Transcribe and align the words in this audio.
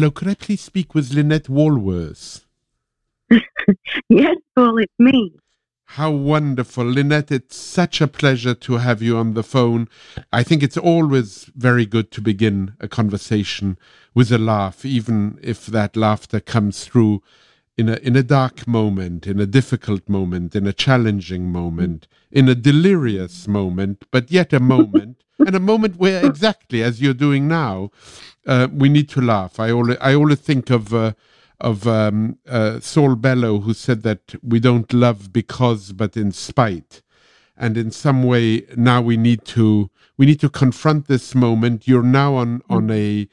Hello? 0.00 0.10
Could 0.10 0.28
I 0.28 0.34
please 0.34 0.62
speak 0.62 0.94
with 0.94 1.12
Lynette 1.12 1.50
Wallworth? 1.50 2.46
Yes, 4.08 4.38
Paul, 4.56 4.78
it's 4.78 4.98
me. 4.98 5.34
How 5.84 6.10
wonderful. 6.10 6.86
Lynette, 6.86 7.30
it's 7.30 7.56
such 7.56 8.00
a 8.00 8.08
pleasure 8.08 8.54
to 8.54 8.78
have 8.78 9.02
you 9.02 9.18
on 9.18 9.34
the 9.34 9.42
phone. 9.42 9.90
I 10.32 10.42
think 10.42 10.62
it's 10.62 10.78
always 10.78 11.50
very 11.54 11.84
good 11.84 12.10
to 12.12 12.22
begin 12.22 12.76
a 12.80 12.88
conversation 12.88 13.76
with 14.14 14.32
a 14.32 14.38
laugh, 14.38 14.86
even 14.86 15.38
if 15.42 15.66
that 15.66 15.96
laughter 15.96 16.40
comes 16.40 16.86
through 16.86 17.22
in 17.76 17.90
a, 17.90 17.96
in 17.96 18.16
a 18.16 18.22
dark 18.22 18.66
moment, 18.66 19.26
in 19.26 19.38
a 19.38 19.44
difficult 19.44 20.08
moment, 20.08 20.56
in 20.56 20.66
a 20.66 20.72
challenging 20.72 21.52
moment, 21.52 22.08
in 22.30 22.48
a 22.48 22.54
delirious 22.54 23.46
moment, 23.46 24.06
but 24.10 24.30
yet 24.30 24.54
a 24.54 24.60
moment, 24.74 25.24
and 25.46 25.54
a 25.54 25.60
moment 25.60 25.96
where, 25.96 26.24
exactly 26.24 26.82
as 26.82 27.00
you're 27.00 27.14
doing 27.14 27.48
now, 27.48 27.90
uh, 28.46 28.68
we 28.72 28.88
need 28.88 29.08
to 29.10 29.20
laugh. 29.20 29.60
I 29.60 29.70
always, 29.70 29.96
I 30.00 30.14
always 30.14 30.40
think 30.40 30.70
of. 30.70 30.94
Uh, 30.94 31.12
of 31.60 31.86
um, 31.86 32.38
uh, 32.48 32.80
Saul 32.80 33.16
Bellow, 33.16 33.60
who 33.60 33.74
said 33.74 34.02
that 34.02 34.34
we 34.42 34.60
don't 34.60 34.92
love 34.92 35.30
because, 35.32 35.92
but 35.92 36.16
in 36.16 36.32
spite. 36.32 37.02
And 37.56 37.76
in 37.76 37.90
some 37.90 38.22
way, 38.22 38.66
now 38.76 39.02
we 39.02 39.18
need 39.18 39.44
to 39.46 39.90
we 40.16 40.26
need 40.26 40.40
to 40.40 40.48
confront 40.48 41.06
this 41.06 41.34
moment. 41.34 41.86
You're 41.86 42.02
now 42.02 42.34
on 42.36 42.62
on 42.70 42.90
a 42.90 43.28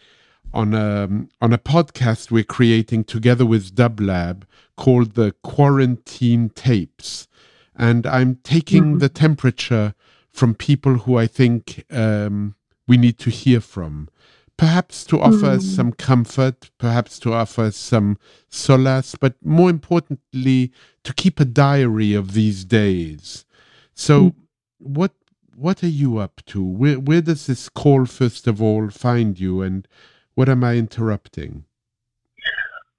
on 0.54 0.74
a 0.74 1.10
on 1.42 1.54
a 1.54 1.58
podcast 1.58 2.30
we're 2.30 2.44
creating 2.44 3.06
together 3.06 3.46
with 3.46 3.76
Dublab 3.76 4.44
called 4.76 5.14
the 5.14 5.34
Quarantine 5.44 6.50
Tapes, 6.50 7.28
and 7.76 8.06
I'm 8.06 8.36
taking 8.44 8.98
the 8.98 9.10
temperature 9.10 9.94
from 10.38 10.54
people 10.54 11.00
who 11.00 11.18
I 11.18 11.28
think 11.28 11.84
um, 11.90 12.56
we 12.88 12.96
need 12.96 13.18
to 13.20 13.30
hear 13.30 13.60
from 13.60 14.10
perhaps 14.58 15.04
to 15.06 15.22
offer 15.22 15.46
us 15.46 15.64
some 15.64 15.92
comfort, 15.92 16.72
perhaps 16.80 17.20
to 17.20 17.32
offer 17.32 17.66
us 17.66 17.78
some 17.78 18.18
solace, 18.50 19.16
but 19.16 19.36
more 19.44 19.70
importantly, 19.70 20.72
to 21.04 21.14
keep 21.14 21.40
a 21.40 21.46
diary 21.46 22.14
of 22.14 22.34
these 22.34 22.66
days. 22.66 23.46
So, 23.94 24.34
what 24.80 25.14
what 25.56 25.84
are 25.84 25.96
you 26.04 26.18
up 26.18 26.42
to? 26.48 26.64
Where 26.64 27.00
where 27.00 27.22
does 27.22 27.46
this 27.48 27.70
call 27.70 28.06
first 28.06 28.48
of 28.48 28.62
all 28.62 28.90
find 28.90 29.40
you, 29.40 29.62
and 29.62 29.88
what 30.36 30.50
am 30.50 30.64
I 30.64 30.76
interrupting? 30.76 31.66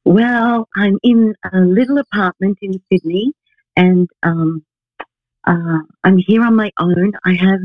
Well, 0.04 0.68
I'm 0.74 0.98
in 1.02 1.34
a 1.52 1.60
little 1.60 1.98
apartment 1.98 2.58
in 2.62 2.80
Sydney 2.90 3.34
and 3.76 4.08
um, 4.22 4.64
uh, 5.48 5.80
I'm 6.04 6.18
here 6.18 6.42
on 6.44 6.54
my 6.54 6.70
own. 6.78 7.12
I 7.24 7.32
have 7.34 7.60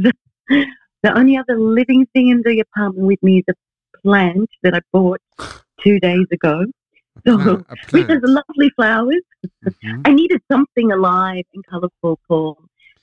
the 1.03 1.17
only 1.17 1.37
other 1.37 1.57
living 1.59 2.05
thing 2.13 2.29
in 2.29 2.41
the 2.43 2.61
apartment 2.61 3.07
with 3.07 3.21
me 3.21 3.39
is 3.39 3.43
a 3.49 3.99
plant 4.01 4.49
that 4.63 4.73
I 4.73 4.79
bought 4.91 5.21
two 5.81 5.99
days 5.99 6.25
ago. 6.31 6.65
So, 7.27 7.37
plant- 7.37 7.65
a 7.69 7.75
which 7.91 8.07
has 8.07 8.21
lovely 8.23 8.69
flowers. 8.75 9.21
Mhm. 9.65 10.01
I 10.05 10.13
needed 10.13 10.41
something 10.51 10.91
alive 10.91 11.45
and 11.53 11.63
colourful, 11.69 12.19
Paul. 12.27 12.57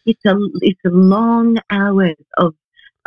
It's 0.07 0.25
a 0.25 0.35
it's 0.63 0.81
a 0.87 0.91
long 0.91 1.59
hours 1.71 2.17
of 2.39 2.55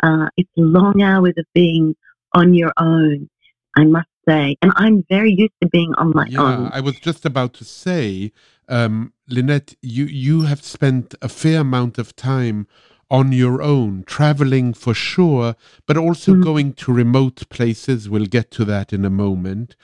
uh, 0.02 0.28
it's 0.36 0.50
long 0.56 1.02
hours 1.02 1.34
of 1.36 1.46
being 1.54 1.94
on 2.32 2.54
your 2.54 2.72
own. 2.78 3.28
I 3.76 3.84
must 3.84 4.08
say, 4.28 4.56
and 4.62 4.72
I'm 4.76 5.04
very 5.08 5.32
used 5.32 5.52
to 5.62 5.68
being 5.68 5.92
on 5.98 6.12
my 6.14 6.26
Yeah, 6.28 6.42
own. 6.42 6.70
I 6.72 6.80
was 6.80 6.98
just 7.00 7.24
about 7.24 7.54
to 7.54 7.64
say, 7.64 8.32
um, 8.68 9.12
Lynette, 9.28 9.74
you 9.82 10.04
you 10.06 10.42
have 10.42 10.62
spent 10.62 11.14
a 11.22 11.28
fair 11.28 11.60
amount 11.60 11.98
of 11.98 12.14
time 12.16 12.66
on 13.10 13.32
your 13.32 13.62
own, 13.62 14.02
traveling 14.06 14.72
for 14.74 14.94
sure, 14.94 15.54
but 15.86 15.96
also 15.96 16.32
Mm. 16.34 16.42
going 16.42 16.72
to 16.74 16.92
remote 16.92 17.48
places. 17.50 18.08
We'll 18.08 18.26
get 18.26 18.50
to 18.52 18.64
that 18.64 18.92
in 18.92 19.04
a 19.04 19.10
moment. 19.10 19.76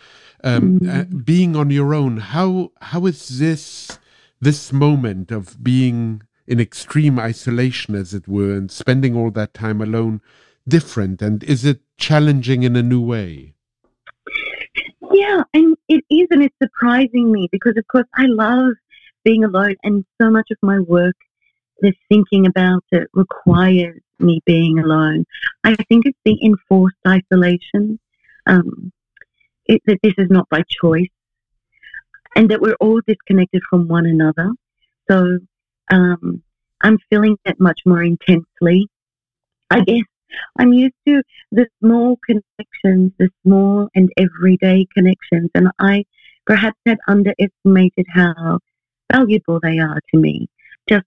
Um, 0.42 0.80
uh, 0.88 1.04
Mm. 1.04 1.24
being 1.24 1.56
on 1.56 1.70
your 1.70 1.94
own, 1.94 2.16
how 2.18 2.72
how 2.80 3.06
is 3.06 3.38
this 3.38 3.98
this 4.40 4.72
moment 4.72 5.30
of 5.30 5.62
being 5.62 6.22
in 6.46 6.58
extreme 6.60 7.18
isolation, 7.18 7.94
as 7.94 8.14
it 8.14 8.26
were, 8.26 8.54
and 8.56 8.70
spending 8.70 9.14
all 9.16 9.30
that 9.32 9.52
time 9.54 9.80
alone 9.82 10.20
different? 10.66 11.20
And 11.22 11.44
is 11.44 11.64
it 11.64 11.82
challenging 11.98 12.62
in 12.62 12.74
a 12.76 12.82
new 12.82 13.00
way? 13.02 13.54
Yeah, 15.12 15.42
and 15.54 15.76
it 15.88 16.04
is, 16.10 16.28
and 16.30 16.42
it's 16.42 16.54
surprising 16.62 17.32
me 17.32 17.48
because, 17.50 17.76
of 17.76 17.86
course, 17.88 18.06
I 18.14 18.26
love 18.26 18.74
being 19.24 19.44
alone, 19.44 19.76
and 19.82 20.04
so 20.20 20.30
much 20.30 20.50
of 20.50 20.58
my 20.62 20.78
work, 20.80 21.16
the 21.80 21.92
thinking 22.08 22.46
about 22.46 22.84
it 22.92 23.08
requires 23.12 24.00
me 24.18 24.40
being 24.46 24.78
alone. 24.78 25.24
I 25.64 25.74
think 25.88 26.06
it's 26.06 26.18
the 26.24 26.38
enforced 26.44 26.96
isolation, 27.06 27.98
um, 28.46 28.92
it, 29.66 29.82
that 29.86 29.98
this 30.02 30.14
is 30.16 30.30
not 30.30 30.48
by 30.48 30.62
choice, 30.68 31.08
and 32.36 32.50
that 32.50 32.60
we're 32.60 32.76
all 32.80 33.00
disconnected 33.06 33.62
from 33.68 33.88
one 33.88 34.06
another. 34.06 34.52
So 35.10 35.40
um, 35.90 36.42
I'm 36.82 36.98
feeling 37.10 37.36
that 37.44 37.58
much 37.58 37.80
more 37.84 38.02
intensely. 38.02 38.88
I 39.70 39.80
guess 39.80 40.04
I'm 40.58 40.72
used 40.72 40.94
to 41.06 41.22
the 41.52 41.66
small 41.80 42.18
connections, 42.24 43.12
the 43.18 43.30
small 43.44 43.88
and 43.94 44.10
everyday 44.16 44.86
connections, 44.94 45.50
and 45.54 45.68
I 45.78 46.04
perhaps 46.46 46.78
had 46.86 46.98
underestimated 47.08 48.06
how 48.08 48.58
valuable 49.12 49.60
they 49.60 49.78
are 49.78 50.00
to 50.12 50.20
me. 50.20 50.48
Just 50.88 51.06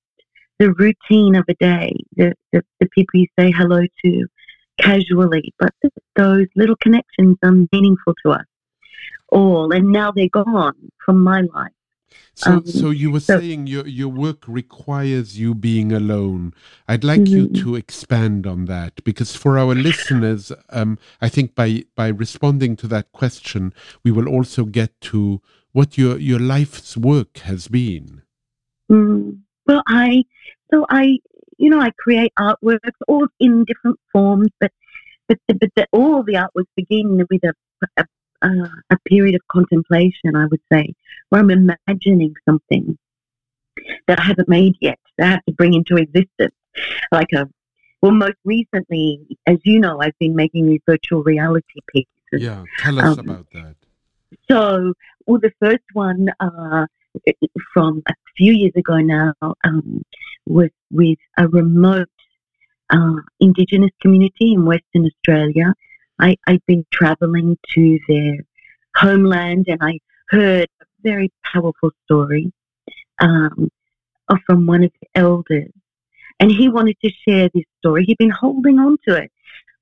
the 0.59 0.73
routine 0.73 1.35
of 1.35 1.45
a 1.49 1.53
day, 1.55 1.93
the, 2.15 2.33
the, 2.51 2.63
the 2.79 2.87
people 2.89 3.19
you 3.19 3.27
say 3.37 3.51
hello 3.51 3.81
to 4.05 4.27
casually, 4.79 5.53
but 5.59 5.73
those 6.15 6.47
little 6.55 6.75
connections 6.81 7.37
are 7.43 7.53
meaningful 7.71 8.13
to 8.25 8.31
us 8.31 8.45
all, 9.29 9.73
and 9.73 9.91
now 9.91 10.11
they're 10.11 10.27
gone 10.29 10.91
from 11.05 11.23
my 11.23 11.41
life. 11.53 11.71
So, 12.35 12.51
Um, 12.51 12.65
so 12.65 12.89
you 12.89 13.11
were 13.11 13.19
so- 13.19 13.39
saying 13.39 13.67
your 13.67 13.87
your 13.87 14.09
work 14.09 14.47
requires 14.47 15.39
you 15.39 15.53
being 15.53 15.91
alone. 15.91 16.53
I'd 16.87 17.03
like 17.03 17.27
you 17.27 17.47
Mhm. 17.47 17.61
to 17.61 17.75
expand 17.75 18.47
on 18.47 18.65
that 18.65 19.03
because 19.03 19.35
for 19.35 19.57
our 19.57 19.75
listeners, 19.75 20.51
um, 20.69 20.97
I 21.21 21.29
think 21.29 21.55
by 21.55 21.83
by 21.95 22.07
responding 22.07 22.75
to 22.77 22.87
that 22.87 23.11
question, 23.11 23.73
we 24.03 24.11
will 24.11 24.27
also 24.27 24.65
get 24.65 24.99
to 25.11 25.41
what 25.73 25.97
your 25.97 26.17
your 26.17 26.39
life's 26.39 26.97
work 26.97 27.37
has 27.39 27.67
been. 27.67 28.21
Mm. 28.91 29.39
Well, 29.67 29.83
I 29.87 30.23
so 30.71 30.85
I 30.89 31.19
you 31.57 31.69
know 31.69 31.79
I 31.79 31.91
create 31.97 32.33
artworks 32.39 32.97
all 33.07 33.27
in 33.39 33.63
different 33.65 33.99
forms, 34.11 34.49
but 34.59 34.71
but 35.27 35.39
the, 35.47 35.53
but 35.55 35.69
the, 35.75 35.87
all 35.91 36.23
the 36.23 36.33
artworks 36.33 36.73
begin 36.75 37.17
with 37.29 37.43
a 37.43 37.53
a, 37.97 38.05
a 38.43 38.69
a 38.91 38.97
period 39.07 39.35
of 39.35 39.41
contemplation. 39.47 40.35
I 40.35 40.45
would 40.45 40.61
say 40.71 40.93
where 41.29 41.41
I'm 41.41 41.51
imagining 41.51 42.35
something 42.47 42.97
that 44.07 44.19
I 44.19 44.23
haven't 44.23 44.49
made 44.49 44.75
yet 44.81 44.99
that 45.17 45.27
I 45.27 45.29
have 45.31 45.45
to 45.45 45.53
bring 45.53 45.73
into 45.73 45.95
existence, 45.97 46.55
like 47.11 47.31
a. 47.33 47.49
Well, 48.01 48.11
most 48.11 48.35
recently, 48.43 49.25
as 49.47 49.59
you 49.63 49.79
know, 49.79 50.01
I've 50.01 50.17
been 50.19 50.35
making 50.35 50.67
these 50.67 50.81
virtual 50.85 51.23
reality 51.23 51.79
pieces. 51.87 52.07
Yeah, 52.33 52.63
tell 52.79 52.99
us 52.99 53.17
Um, 53.17 53.29
about 53.29 53.47
that. 53.53 53.75
So, 54.49 54.93
well, 55.25 55.39
the 55.39 55.53
first 55.61 55.85
one 55.93 56.27
uh, 56.41 56.85
from 57.73 58.03
a 58.07 58.13
few 58.35 58.51
years 58.53 58.73
ago 58.75 58.97
now 58.97 59.33
um, 59.63 60.01
was 60.45 60.69
with 60.91 61.19
a 61.37 61.47
remote 61.47 62.09
uh, 62.89 63.21
Indigenous 63.39 63.91
community 64.01 64.53
in 64.53 64.65
Western 64.65 65.05
Australia. 65.05 65.73
I, 66.19 66.37
I'd 66.47 66.65
been 66.65 66.85
travelling 66.91 67.57
to 67.73 67.99
their 68.07 68.37
homeland 68.95 69.65
and 69.67 69.79
I 69.81 69.99
heard 70.29 70.67
a 70.81 70.85
very 71.01 71.31
powerful 71.43 71.91
story 72.05 72.51
um, 73.19 73.69
from 74.45 74.65
one 74.65 74.83
of 74.83 74.91
the 75.01 75.19
elders. 75.19 75.71
And 76.39 76.51
he 76.51 76.67
wanted 76.69 76.97
to 77.03 77.11
share 77.27 77.49
this 77.53 77.65
story. 77.79 78.05
He'd 78.05 78.17
been 78.17 78.29
holding 78.29 78.79
on 78.79 78.97
to 79.07 79.15
it. 79.15 79.31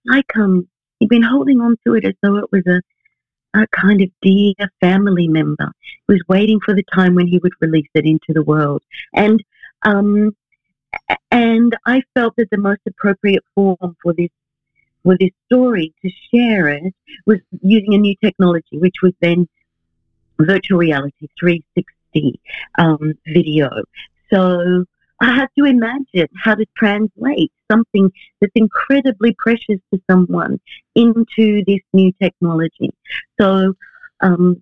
Like, 0.05 0.25
um, 0.35 0.67
he'd 0.99 1.09
been 1.09 1.23
holding 1.23 1.61
on 1.61 1.77
to 1.85 1.95
it 1.95 2.05
as 2.05 2.13
though 2.21 2.37
it 2.37 2.51
was 2.51 2.63
a 2.67 2.81
a 3.53 3.67
kind 3.67 4.01
of 4.01 4.09
dear 4.21 4.53
family 4.79 5.27
member 5.27 5.71
who 6.07 6.13
was 6.13 6.23
waiting 6.27 6.59
for 6.63 6.73
the 6.73 6.85
time 6.93 7.15
when 7.15 7.27
he 7.27 7.37
would 7.39 7.51
release 7.59 7.89
it 7.93 8.05
into 8.05 8.33
the 8.33 8.43
world. 8.43 8.81
And 9.13 9.43
um, 9.83 10.35
and 11.31 11.75
I 11.85 12.01
felt 12.13 12.35
that 12.37 12.49
the 12.51 12.57
most 12.57 12.81
appropriate 12.87 13.43
form 13.55 13.95
for 14.01 14.13
this 14.13 14.29
for 15.03 15.17
this 15.19 15.31
story 15.45 15.93
to 16.03 16.11
share 16.33 16.69
it 16.69 16.93
was 17.25 17.39
using 17.61 17.93
a 17.93 17.97
new 17.97 18.15
technology, 18.23 18.77
which 18.77 18.95
was 19.01 19.13
then 19.21 19.47
virtual 20.39 20.77
reality 20.77 21.27
360 21.39 22.39
um, 22.77 23.13
video. 23.27 23.69
So 24.31 24.85
I 25.21 25.35
had 25.35 25.49
to 25.57 25.65
imagine 25.65 26.27
how 26.35 26.55
to 26.55 26.65
translate 26.75 27.51
something 27.69 28.11
that's 28.39 28.51
incredibly 28.55 29.35
precious 29.37 29.79
to 29.93 30.01
someone 30.09 30.59
into 30.95 31.63
this 31.65 31.81
new 31.93 32.11
technology. 32.21 32.91
So, 33.39 33.73
um, 34.21 34.61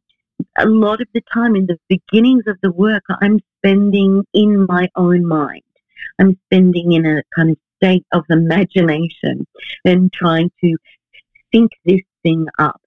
a 0.58 0.66
lot 0.66 1.02
of 1.02 1.08
the 1.14 1.22
time 1.34 1.56
in 1.56 1.66
the 1.66 1.78
beginnings 1.90 2.44
of 2.48 2.58
the 2.62 2.72
work, 2.72 3.04
I'm 3.22 3.40
spending 3.58 4.26
in 4.34 4.66
my 4.68 4.90
own 4.96 5.26
mind. 5.26 5.64
I'm 6.20 6.38
spending 6.46 6.94
in 6.94 7.06
a 7.06 7.24
kind 7.36 7.52
of 7.52 7.58
state 7.82 8.06
of 8.12 8.24
imagination 8.30 9.48
and 9.86 10.12
trying 10.14 10.52
to 10.64 10.76
think 11.52 11.72
this 11.86 12.02
thing 12.24 12.48
up 12.58 12.82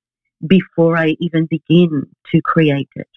before 0.47 0.97
I 0.97 1.17
even 1.21 1.47
begin 1.47 2.06
to 2.33 2.41
create 2.43 2.89
it. 2.97 3.09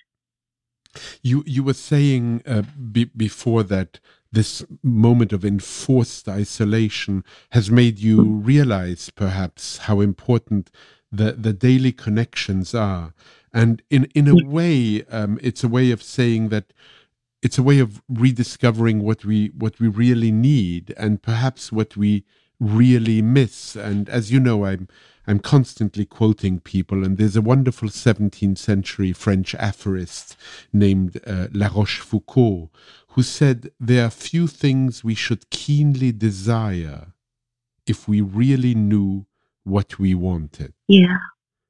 You 1.22 1.44
you 1.46 1.64
were 1.64 1.74
saying 1.74 2.42
uh, 2.46 2.64
be, 2.92 3.06
before 3.06 3.64
that 3.64 4.00
this 4.32 4.64
moment 4.82 5.34
of 5.34 5.44
enforced 5.44 6.28
isolation 6.30 7.24
has 7.52 7.70
made 7.70 8.00
you 8.00 8.22
realize 8.24 9.10
perhaps 9.10 9.78
how 9.80 10.00
important 10.00 10.72
the 11.12 11.34
the 11.34 11.54
daily 11.54 11.92
connections 11.92 12.74
are 12.74 13.14
and 13.54 13.82
in 13.90 14.06
in 14.14 14.28
a 14.28 14.46
way 14.46 15.04
um, 15.10 15.40
it's 15.42 15.64
a 15.64 15.70
way 15.70 15.92
of 15.92 16.02
saying 16.02 16.50
that 16.50 16.74
it's 17.46 17.60
a 17.60 17.64
way 17.64 17.78
of 17.78 18.02
rediscovering 18.10 19.04
what 19.04 19.24
we 19.24 19.52
what 19.56 19.80
we 19.80 19.88
really 19.88 20.32
need 20.32 20.96
and 20.98 21.22
perhaps 21.22 21.72
what 21.72 21.96
we 21.96 22.26
really 22.60 23.22
miss. 23.22 23.76
And 23.76 24.10
as 24.10 24.32
you 24.32 24.40
know 24.40 24.66
i'm 24.66 24.88
i'm 25.28 25.38
constantly 25.40 26.06
quoting 26.06 26.60
people 26.60 27.04
and 27.06 27.18
there's 27.20 27.36
a 27.36 27.44
wonderful 27.54 27.90
17th 27.90 28.58
century 28.58 29.12
french 29.14 29.54
aphorist 29.56 30.36
named 30.74 31.20
uh, 31.28 31.48
la 31.52 31.68
rochefoucauld 31.70 32.70
who 33.10 33.22
said 33.22 33.72
there 33.80 34.06
are 34.06 34.10
few 34.10 34.48
things 34.48 35.04
we 35.04 35.16
should 35.16 35.50
keenly 35.52 36.12
desire 36.12 37.14
if 37.86 38.08
we 38.08 38.22
really 38.22 38.74
knew 38.74 39.26
what 39.64 40.00
we 40.00 40.16
wanted. 40.16 40.74
Yeah 40.88 41.18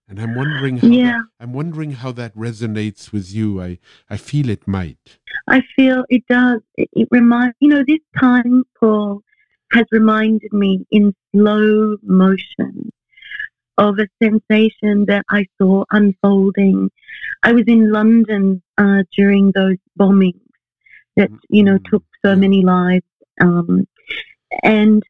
and 0.07 0.21
i'm 0.21 0.35
wondering 0.35 0.77
how 0.77 0.87
yeah. 0.87 1.11
that, 1.11 1.23
i'm 1.39 1.53
wondering 1.53 1.91
how 1.91 2.11
that 2.11 2.35
resonates 2.35 3.11
with 3.11 3.33
you 3.33 3.61
i 3.61 3.77
i 4.09 4.17
feel 4.17 4.49
it 4.49 4.67
might 4.67 5.19
i 5.47 5.61
feel 5.75 6.03
it 6.09 6.23
does 6.27 6.61
it, 6.75 6.89
it 6.93 7.07
reminds 7.11 7.55
you 7.59 7.69
know 7.69 7.83
this 7.87 7.99
time 8.19 8.63
paul 8.79 9.21
has 9.71 9.85
reminded 9.91 10.53
me 10.53 10.85
in 10.91 11.13
slow 11.33 11.97
motion 12.03 12.91
of 13.77 13.99
a 13.99 14.07
sensation 14.23 15.05
that 15.05 15.25
I 15.29 15.45
saw 15.59 15.83
unfolding. 15.91 16.89
I 17.43 17.51
was 17.51 17.65
in 17.67 17.91
London 17.91 18.61
uh, 18.77 19.03
during 19.15 19.51
those 19.51 19.77
bombings 19.99 20.39
that 21.17 21.29
you 21.49 21.63
know 21.63 21.77
took 21.89 22.03
so 22.23 22.35
many 22.35 22.63
lives, 22.63 23.05
um, 23.41 23.87
and 24.63 25.03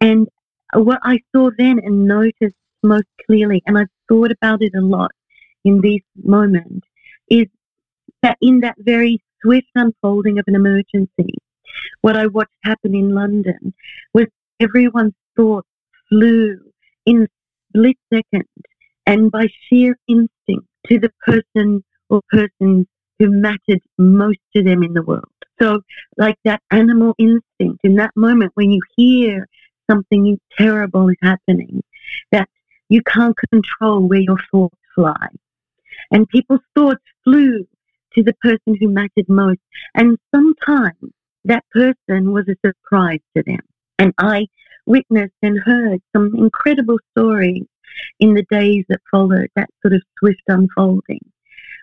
and 0.00 0.28
what 0.74 1.00
I 1.02 1.20
saw 1.34 1.50
then 1.56 1.80
and 1.84 2.06
noticed 2.06 2.56
most 2.82 3.06
clearly, 3.26 3.62
and 3.66 3.78
I've 3.78 3.88
thought 4.08 4.30
about 4.30 4.62
it 4.62 4.72
a 4.74 4.80
lot 4.80 5.12
in 5.64 5.80
this 5.80 6.02
moment 6.22 6.84
is 7.30 7.46
that 8.22 8.36
in 8.40 8.60
that 8.60 8.76
very 8.78 9.22
swift 9.42 9.68
unfolding 9.74 10.38
of 10.38 10.44
an 10.46 10.54
emergency, 10.54 11.34
what 12.00 12.16
I 12.16 12.26
watched 12.26 12.52
happen 12.62 12.94
in 12.94 13.14
London 13.14 13.74
was 14.12 14.26
everyone's 14.60 15.14
thoughts 15.36 15.68
flew 16.08 16.58
in 17.06 17.26
split 17.68 17.96
second 18.12 18.48
and 19.06 19.30
by 19.30 19.48
sheer 19.68 19.96
instinct 20.08 20.66
to 20.86 20.98
the 20.98 21.10
person 21.26 21.84
or 22.08 22.20
persons 22.30 22.86
who 23.18 23.30
mattered 23.30 23.80
most 23.98 24.38
to 24.54 24.62
them 24.62 24.82
in 24.82 24.94
the 24.94 25.02
world. 25.02 25.24
So, 25.60 25.82
like 26.16 26.36
that 26.44 26.62
animal 26.70 27.14
instinct 27.18 27.80
in 27.84 27.94
that 27.96 28.10
moment 28.16 28.52
when 28.54 28.70
you 28.70 28.80
hear 28.96 29.46
something 29.90 30.38
terrible 30.58 31.08
is 31.08 31.16
happening, 31.22 31.82
that 32.32 32.48
you 32.88 33.02
can't 33.02 33.36
control 33.50 34.08
where 34.08 34.20
your 34.20 34.38
thoughts 34.50 34.76
fly. 34.94 35.26
And 36.10 36.28
people's 36.28 36.60
thoughts 36.74 37.02
flew 37.24 37.66
to 38.14 38.22
the 38.22 38.34
person 38.34 38.76
who 38.78 38.88
mattered 38.88 39.28
most. 39.28 39.60
And 39.94 40.18
sometimes 40.34 41.12
that 41.44 41.64
person 41.72 42.32
was 42.32 42.48
a 42.48 42.56
surprise 42.66 43.20
to 43.36 43.42
them. 43.44 43.60
And 43.98 44.12
I 44.18 44.46
witnessed 44.86 45.34
and 45.42 45.58
heard 45.58 46.00
some 46.14 46.34
incredible 46.36 46.98
stories 47.12 47.64
in 48.20 48.34
the 48.34 48.44
days 48.50 48.84
that 48.88 49.00
followed 49.10 49.48
that 49.56 49.70
sort 49.82 49.94
of 49.94 50.02
swift 50.18 50.42
unfolding, 50.48 51.20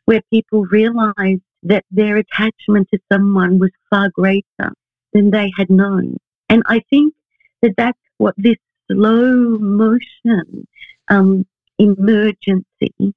where 0.05 0.21
people 0.29 0.65
realized 0.65 1.41
that 1.63 1.85
their 1.91 2.17
attachment 2.17 2.89
to 2.91 2.99
someone 3.11 3.59
was 3.59 3.71
far 3.89 4.09
greater 4.09 4.73
than 5.13 5.31
they 5.31 5.51
had 5.57 5.69
known. 5.69 6.17
And 6.49 6.63
I 6.65 6.81
think 6.89 7.13
that 7.61 7.73
that's 7.77 7.99
what 8.17 8.35
this 8.37 8.57
slow 8.89 9.57
motion 9.59 10.67
um, 11.09 11.45
emergency 11.77 13.13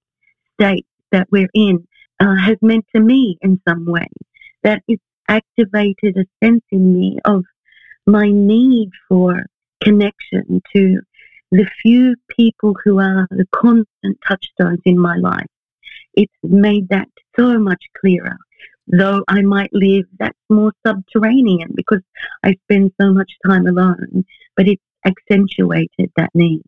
state 0.55 0.87
that 1.13 1.29
we're 1.31 1.49
in 1.55 1.87
uh, 2.21 2.35
has 2.37 2.57
meant 2.63 2.85
to 2.95 3.01
me 3.01 3.39
in 3.43 3.61
some 3.67 3.87
way. 3.87 4.09
That 4.63 4.83
it's 4.89 5.03
activated 5.29 6.17
a 6.17 6.27
sense 6.45 6.65
in 6.71 6.93
me 6.95 7.19
of 7.25 7.45
my 8.07 8.31
need 8.31 8.91
for 9.09 9.45
connection 9.83 10.63
to 10.75 11.01
the 11.51 11.67
few 11.83 12.17
people 12.37 12.75
who 12.85 12.99
are 12.99 13.27
the 13.31 13.47
constant 13.55 14.19
touchstones 14.27 14.81
in 14.85 14.99
my 14.99 15.17
life. 15.17 15.47
It's 16.15 16.33
made 16.43 16.89
that 16.89 17.09
so 17.37 17.59
much 17.59 17.83
clearer. 18.01 18.37
Though 18.87 19.25
I 19.29 19.41
might 19.43 19.73
live, 19.73 20.05
that's 20.19 20.39
more 20.51 20.73
subterranean 20.87 21.73
because 21.75 22.03
I 22.43 22.57
spend 22.65 22.93
so 23.01 23.13
much 23.13 23.33
time 23.47 23.67
alone, 23.67 24.25
but 24.57 24.69
it's 24.69 24.83
accentuated 25.05 26.11
that 26.17 26.31
need. 26.35 26.65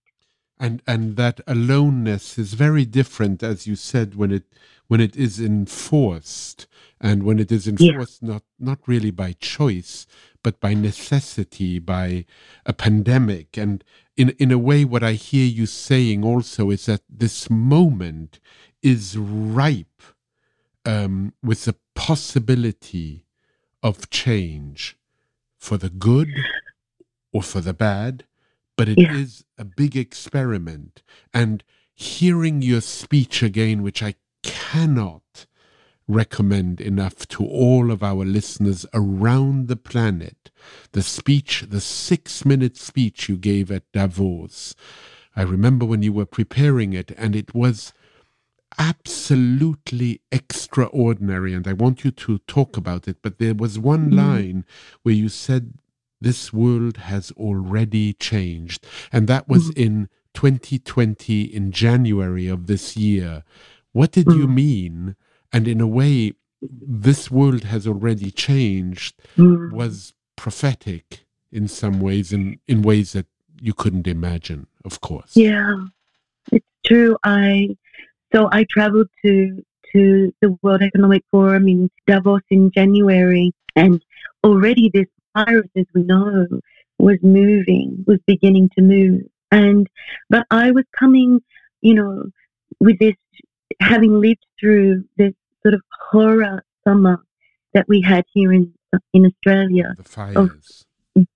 And 0.58 0.82
and 0.86 1.16
that 1.16 1.40
aloneness 1.46 2.38
is 2.38 2.54
very 2.54 2.86
different, 2.86 3.42
as 3.42 3.66
you 3.66 3.76
said, 3.76 4.14
when 4.14 4.32
it 4.32 4.44
when 4.88 5.00
it 5.00 5.16
is 5.16 5.40
enforced 5.40 6.66
and 7.00 7.22
when 7.22 7.38
it 7.38 7.50
is 7.52 7.66
enforced 7.66 8.22
yeah. 8.22 8.34
not 8.34 8.42
not 8.58 8.78
really 8.86 9.10
by 9.10 9.32
choice 9.32 10.06
but 10.42 10.60
by 10.60 10.74
necessity 10.74 11.78
by 11.78 12.24
a 12.64 12.72
pandemic 12.72 13.56
and 13.56 13.84
in 14.16 14.30
in 14.38 14.50
a 14.50 14.58
way 14.58 14.84
what 14.84 15.02
i 15.02 15.12
hear 15.12 15.46
you 15.46 15.66
saying 15.66 16.24
also 16.24 16.70
is 16.70 16.86
that 16.86 17.02
this 17.08 17.50
moment 17.50 18.38
is 18.82 19.16
ripe 19.18 20.02
um, 20.84 21.32
with 21.42 21.64
the 21.64 21.74
possibility 21.96 23.26
of 23.82 24.08
change 24.10 24.96
for 25.58 25.76
the 25.76 25.90
good 25.90 26.28
or 27.36 27.42
for 27.42 27.60
the 27.60 27.74
bad 27.74 28.24
but 28.76 28.88
it 28.88 28.98
yeah. 28.98 29.14
is 29.14 29.44
a 29.58 29.64
big 29.64 29.96
experiment 29.96 31.02
and 31.32 31.62
hearing 31.94 32.62
your 32.62 32.80
speech 32.80 33.42
again 33.42 33.82
which 33.82 34.02
i 34.02 34.14
cannot 34.42 35.46
recommend 36.08 36.80
enough 36.80 37.26
to 37.26 37.44
all 37.44 37.90
of 37.90 38.02
our 38.02 38.24
listeners 38.24 38.86
around 38.94 39.66
the 39.66 39.76
planet 39.76 40.46
the 40.92 41.02
speech, 41.02 41.64
the 41.68 41.80
six 41.80 42.44
minute 42.44 42.76
speech 42.76 43.28
you 43.28 43.36
gave 43.36 43.70
at 43.70 43.90
Davos. 43.92 44.74
I 45.34 45.42
remember 45.42 45.84
when 45.84 46.02
you 46.02 46.12
were 46.12 46.26
preparing 46.26 46.92
it, 46.92 47.12
and 47.16 47.36
it 47.36 47.54
was 47.54 47.92
absolutely 48.78 50.20
extraordinary. 50.32 51.54
And 51.54 51.68
I 51.68 51.72
want 51.72 52.04
you 52.04 52.10
to 52.10 52.38
talk 52.38 52.76
about 52.76 53.06
it. 53.06 53.18
But 53.22 53.38
there 53.38 53.54
was 53.54 53.78
one 53.78 54.10
mm. 54.10 54.16
line 54.16 54.64
where 55.02 55.14
you 55.14 55.28
said, 55.28 55.74
This 56.26 56.52
world 56.52 56.96
has 56.96 57.30
already 57.32 58.12
changed. 58.14 58.84
And 59.12 59.28
that 59.28 59.48
was 59.48 59.70
mm. 59.70 59.84
in 59.84 60.08
2020, 60.34 61.42
in 61.42 61.70
January 61.70 62.48
of 62.48 62.66
this 62.66 62.96
year. 62.96 63.44
What 63.92 64.10
did 64.10 64.26
mm. 64.26 64.36
you 64.38 64.48
mean? 64.48 65.14
And 65.52 65.68
in 65.68 65.80
a 65.80 65.86
way, 65.86 66.32
this 66.60 67.30
world 67.30 67.62
has 67.64 67.86
already 67.86 68.32
changed 68.32 69.14
mm. 69.36 69.70
was 69.70 70.14
prophetic 70.34 71.26
in 71.52 71.68
some 71.68 72.00
ways, 72.00 72.32
in, 72.32 72.58
in 72.66 72.82
ways 72.82 73.12
that 73.12 73.26
you 73.60 73.72
couldn't 73.72 74.08
imagine, 74.08 74.66
of 74.84 75.00
course. 75.00 75.36
Yeah, 75.36 75.76
it's 76.50 76.66
true. 76.84 77.16
I 77.22 77.76
so 78.34 78.48
I 78.50 78.66
traveled 78.68 79.08
to 79.24 79.64
to 79.92 80.34
the 80.42 80.58
World 80.62 80.82
Economic 80.82 81.22
Forum 81.30 81.68
in 81.68 81.90
Davos 82.06 82.42
in 82.50 82.70
January, 82.72 83.52
and 83.76 84.04
already 84.44 84.90
this 84.92 85.06
virus, 85.36 85.68
as 85.76 85.86
we 85.94 86.02
know, 86.02 86.46
was 86.98 87.18
moving, 87.22 88.04
was 88.06 88.18
beginning 88.26 88.70
to 88.76 88.82
move. 88.82 89.22
And 89.50 89.88
but 90.30 90.46
I 90.50 90.70
was 90.70 90.84
coming, 90.98 91.40
you 91.80 91.94
know, 91.94 92.24
with 92.80 92.98
this 92.98 93.14
having 93.80 94.20
lived 94.20 94.44
through 94.58 95.04
this 95.16 95.32
sort 95.62 95.74
of 95.74 95.82
horror 96.10 96.64
summer 96.86 97.22
that 97.74 97.86
we 97.88 98.00
had 98.00 98.24
here 98.32 98.52
in 98.52 98.72
in 99.12 99.26
Australia, 99.26 99.94
the 99.96 100.04
fires, 100.04 100.86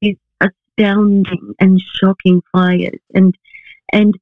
these 0.01 0.17
astounding 0.41 1.55
and 1.61 1.81
shocking 1.81 2.43
fires, 2.53 3.01
and 3.15 3.37
and 3.93 4.15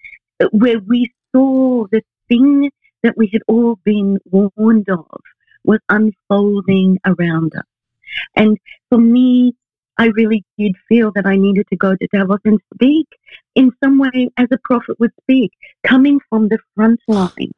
where 0.53 0.81
we 0.81 1.13
saw 1.33 1.87
the 1.91 2.03
thing 2.29 2.71
that 3.03 3.17
we 3.17 3.31
had 3.33 3.43
all 3.47 3.77
been 3.85 4.19
warned 4.31 4.89
of 4.89 5.07
was 5.65 5.81
unfolding 5.89 6.99
around 7.05 7.55
us. 7.57 7.65
And 8.35 8.59
for 8.89 8.99
me, 8.99 9.55
I 9.99 10.07
really 10.07 10.45
did 10.57 10.75
feel 10.89 11.11
that 11.13 11.27
I 11.27 11.37
needed 11.37 11.67
to 11.69 11.77
go 11.77 11.97
to 11.97 12.09
Davos 12.13 12.41
and 12.45 12.61
speak 12.75 13.09
in 13.55 13.73
some 13.83 13.99
way 13.99 14.31
as 14.37 14.47
a 14.53 14.59
prophet 14.65 14.99
would 15.01 15.13
speak, 15.23 15.53
coming 15.85 16.21
from 16.29 16.49
the 16.49 16.59
front 16.75 17.01
ah. 17.11 17.33
line 17.37 17.53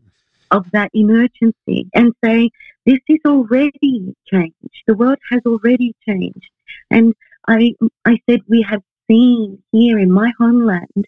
of 0.51 0.67
that 0.73 0.91
emergency 0.95 1.89
and 1.95 2.13
say, 2.25 2.51
this 2.87 2.99
is 3.09 3.19
already 3.27 4.15
changed. 4.27 4.83
The 4.87 4.95
world 4.95 5.19
has 5.31 5.43
already 5.47 5.95
changed. 6.09 6.51
And 6.91 7.15
I, 7.47 7.75
I 8.05 8.19
said, 8.29 8.41
we 8.49 8.63
have 8.63 8.83
seen 9.09 9.63
here 9.73 9.99
in 9.99 10.11
my 10.11 10.33
homeland 10.39 11.07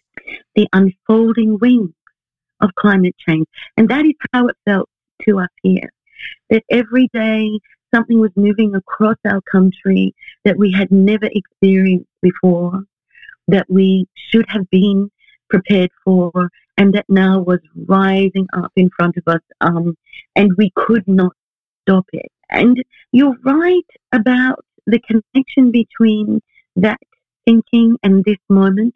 the 0.55 0.67
unfolding 0.71 1.57
wings 1.59 1.93
of 2.61 2.69
climate 2.75 3.15
change. 3.27 3.47
And 3.75 3.89
that 3.89 4.05
is 4.05 4.13
how 4.31 4.47
it 4.47 4.55
felt 4.65 4.89
to 5.27 5.39
us 5.39 5.49
here. 5.61 5.91
That 6.49 6.63
every 6.69 7.09
day 7.13 7.59
something 7.93 8.19
was 8.19 8.31
moving 8.35 8.75
across 8.75 9.17
our 9.25 9.41
country 9.41 10.13
that 10.45 10.57
we 10.57 10.71
had 10.71 10.91
never 10.91 11.29
experienced 11.31 12.09
before, 12.21 12.83
that 13.47 13.65
we 13.69 14.07
should 14.29 14.45
have 14.49 14.69
been 14.69 15.11
prepared 15.49 15.91
for, 16.03 16.31
and 16.77 16.93
that 16.93 17.05
now 17.07 17.39
was 17.39 17.59
rising 17.87 18.47
up 18.53 18.71
in 18.75 18.89
front 18.97 19.15
of 19.17 19.23
us, 19.27 19.41
um, 19.61 19.95
and 20.35 20.51
we 20.57 20.71
could 20.75 21.07
not 21.07 21.33
stop 21.81 22.05
it. 22.13 22.31
And 22.49 22.83
you're 23.11 23.37
right 23.43 23.89
about 24.11 24.63
the 24.87 24.99
connection 24.99 25.71
between 25.71 26.41
that 26.75 26.99
thinking 27.45 27.97
and 28.03 28.23
this 28.25 28.37
moment. 28.49 28.95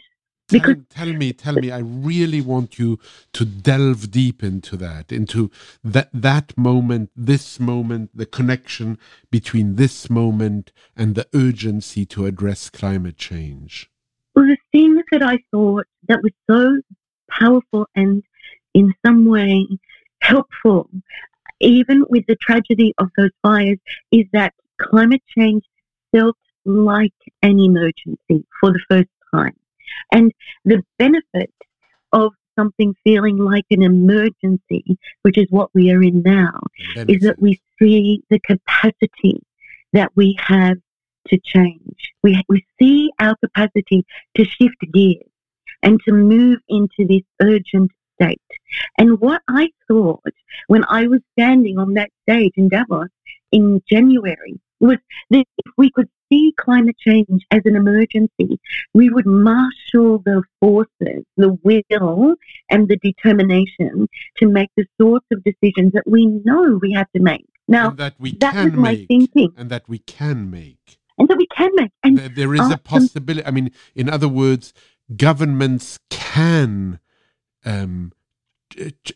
Because 0.50 0.76
tell, 0.90 1.06
tell, 1.08 1.14
me, 1.14 1.34
tell 1.34 1.56
me, 1.56 1.72
I 1.72 1.80
really 1.80 2.40
want 2.40 2.80
you 2.80 3.00
to 3.34 3.44
delve 3.44 4.12
deep 4.12 4.42
into 4.42 4.78
that, 4.78 5.12
into 5.12 5.52
that 5.84 6.10
that 6.14 6.58
moment, 6.58 7.10
this 7.16 7.60
moment, 7.60 8.12
the 8.16 8.26
connection 8.26 8.98
between 9.30 9.76
this 9.76 10.10
moment 10.10 10.72
and 10.96 11.16
the 11.16 11.28
urgency 11.34 12.06
to 12.08 12.26
address 12.26 12.70
climate 12.70 13.18
change. 13.18 13.90
Well, 14.36 14.46
the 14.46 14.58
thing 14.72 15.02
that 15.12 15.22
I 15.22 15.40
thought 15.52 15.86
that 16.08 16.22
was 16.24 16.32
so 16.50 16.80
powerful 17.30 17.88
and 17.96 18.24
in 18.74 18.94
some 19.06 19.26
way 19.26 19.68
helpful, 20.22 20.90
even 21.60 22.06
with 22.10 22.26
the 22.28 22.38
tragedy 22.38 22.94
of 23.00 23.10
those 23.18 23.32
fires, 23.42 23.80
is 24.12 24.26
that 24.32 24.54
climate 24.80 25.24
change 25.38 25.64
felt 26.14 26.38
like 26.64 27.14
an 27.42 27.60
emergency 27.60 28.46
for 28.62 28.72
the 28.72 28.80
first 28.90 29.10
time. 29.34 29.56
And 30.12 30.32
the 30.66 30.84
benefit 30.98 31.54
of 32.14 32.34
something 32.58 32.96
feeling 33.04 33.38
like 33.38 33.66
an 33.70 33.84
emergency, 33.84 34.98
which 35.22 35.38
is 35.38 35.48
what 35.50 35.70
we 35.74 35.92
are 35.92 36.02
in 36.02 36.22
now, 36.24 36.60
is 37.08 37.22
that 37.22 37.40
we 37.40 37.60
see 37.80 38.24
the 38.30 38.40
capacity 38.40 39.42
that 39.94 40.12
we 40.16 40.36
have 40.40 40.78
to 41.28 41.40
change. 41.44 42.14
We, 42.24 42.42
we 42.50 42.66
see 42.80 43.12
our 43.20 43.36
capacity 43.38 44.06
to 44.36 44.46
shift 44.46 44.78
gears 44.94 45.30
and 45.84 46.00
to 46.06 46.12
move 46.12 46.60
into 46.68 47.06
this 47.08 47.22
urgent 47.42 47.92
state. 48.20 48.42
And 48.98 49.20
what 49.20 49.42
I 49.48 49.70
thought 49.88 50.34
when 50.68 50.84
I 50.86 51.08
was 51.08 51.22
standing 51.34 51.78
on 51.78 51.94
that 51.94 52.10
stage 52.24 52.54
in 52.56 52.70
Davos 52.70 53.10
in 53.52 53.82
January 53.90 54.60
was 54.80 54.98
that 55.30 55.46
if 55.58 55.72
we 55.78 55.92
could 55.92 56.10
see 56.30 56.54
climate 56.58 56.98
change 56.98 57.46
as 57.52 57.62
an 57.66 57.76
emergency, 57.76 58.60
we 58.94 59.10
would 59.10 59.26
marshal 59.26 60.20
the 60.20 60.44
forces, 60.60 61.24
the 61.36 61.58
will, 61.64 62.36
and 62.70 62.88
the 62.88 62.98
determination 62.98 64.08
to 64.38 64.48
make 64.48 64.70
the 64.78 64.86
sorts 65.00 65.26
of 65.32 65.44
decisions 65.44 65.94
that 65.94 66.04
we 66.06 66.26
know 66.26 66.80
we 66.82 66.92
have 66.94 67.12
to 67.16 67.22
make. 67.22 67.46
Now, 67.68 67.90
and 67.90 67.98
that 67.98 68.16
we 68.18 68.36
that 68.38 68.54
can 68.54 68.64
was 68.66 68.74
my 68.74 68.92
make, 68.94 69.08
thinking. 69.08 69.54
and 69.58 69.70
that 69.70 69.88
we 69.90 70.00
can 70.00 70.50
make, 70.50 71.00
and 71.18 71.28
that 71.28 71.38
we 71.38 71.48
can 71.48 71.70
make. 71.76 71.92
And 72.04 72.18
there, 72.18 72.30
there 72.30 72.56
is 72.56 72.72
a 72.72 72.78
possibility. 72.78 73.46
I 73.46 73.52
mean, 73.52 73.72
in 73.94 74.10
other 74.10 74.30
words, 74.30 74.74
governments 75.16 76.00
can 76.10 77.00
um, 77.66 78.14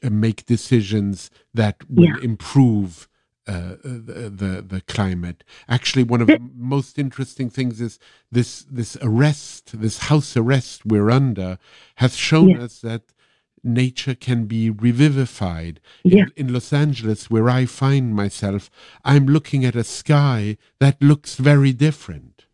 make 0.03 0.45
decisions 0.45 1.29
that 1.53 1.89
will 1.89 2.05
yeah. 2.05 2.17
improve 2.21 3.07
uh, 3.47 3.75
the, 3.83 4.31
the, 4.33 4.61
the 4.61 4.81
climate. 4.87 5.43
Actually, 5.67 6.03
one 6.03 6.21
of 6.21 6.27
the 6.27 6.39
most 6.55 6.99
interesting 6.99 7.49
things 7.49 7.81
is 7.81 7.97
this 8.31 8.63
this 8.69 8.97
arrest, 9.01 9.79
this 9.79 9.97
house 10.09 10.37
arrest 10.37 10.85
we're 10.85 11.09
under, 11.09 11.57
has 11.95 12.15
shown 12.15 12.49
yeah. 12.49 12.63
us 12.63 12.79
that 12.79 13.01
nature 13.63 14.15
can 14.15 14.45
be 14.45 14.69
revivified. 14.69 15.79
Yeah. 16.03 16.25
In, 16.35 16.47
in, 16.47 16.53
Los 16.53 16.71
Angeles, 16.73 17.29
where 17.29 17.49
I 17.49 17.65
find 17.65 18.15
myself, 18.15 18.69
I'm 19.03 19.25
looking 19.25 19.65
at 19.65 19.75
a 19.75 19.83
sky 19.83 20.57
that 20.79 21.01
looks 21.01 21.35
very 21.35 21.73
different. 21.73 22.45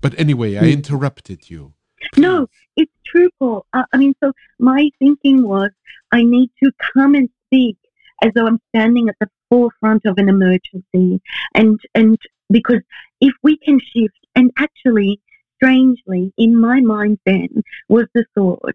But 0.00 0.18
anyway, 0.18 0.56
I 0.56 0.64
interrupted 0.64 1.48
you. 1.48 1.74
No, 2.16 2.48
it's 2.76 2.92
true, 3.06 3.30
Paul. 3.38 3.66
Uh, 3.72 3.84
I 3.92 3.96
mean, 3.96 4.14
so 4.22 4.32
my 4.58 4.90
thinking 4.98 5.46
was 5.46 5.70
I 6.10 6.22
need 6.22 6.50
to 6.62 6.72
come 6.94 7.14
and 7.14 7.28
speak 7.46 7.78
as 8.22 8.32
though 8.34 8.46
I'm 8.46 8.60
standing 8.74 9.08
at 9.08 9.16
the 9.20 9.28
forefront 9.52 10.06
of 10.06 10.14
an 10.16 10.30
emergency. 10.30 11.20
And, 11.54 11.78
and 11.94 12.16
because 12.50 12.80
if 13.20 13.34
we 13.42 13.58
can 13.58 13.78
shift, 13.78 14.14
and 14.34 14.50
actually, 14.56 15.20
strangely, 15.56 16.32
in 16.38 16.58
my 16.58 16.80
mind 16.80 17.18
then 17.26 17.48
was 17.88 18.06
the 18.14 18.24
thought 18.34 18.74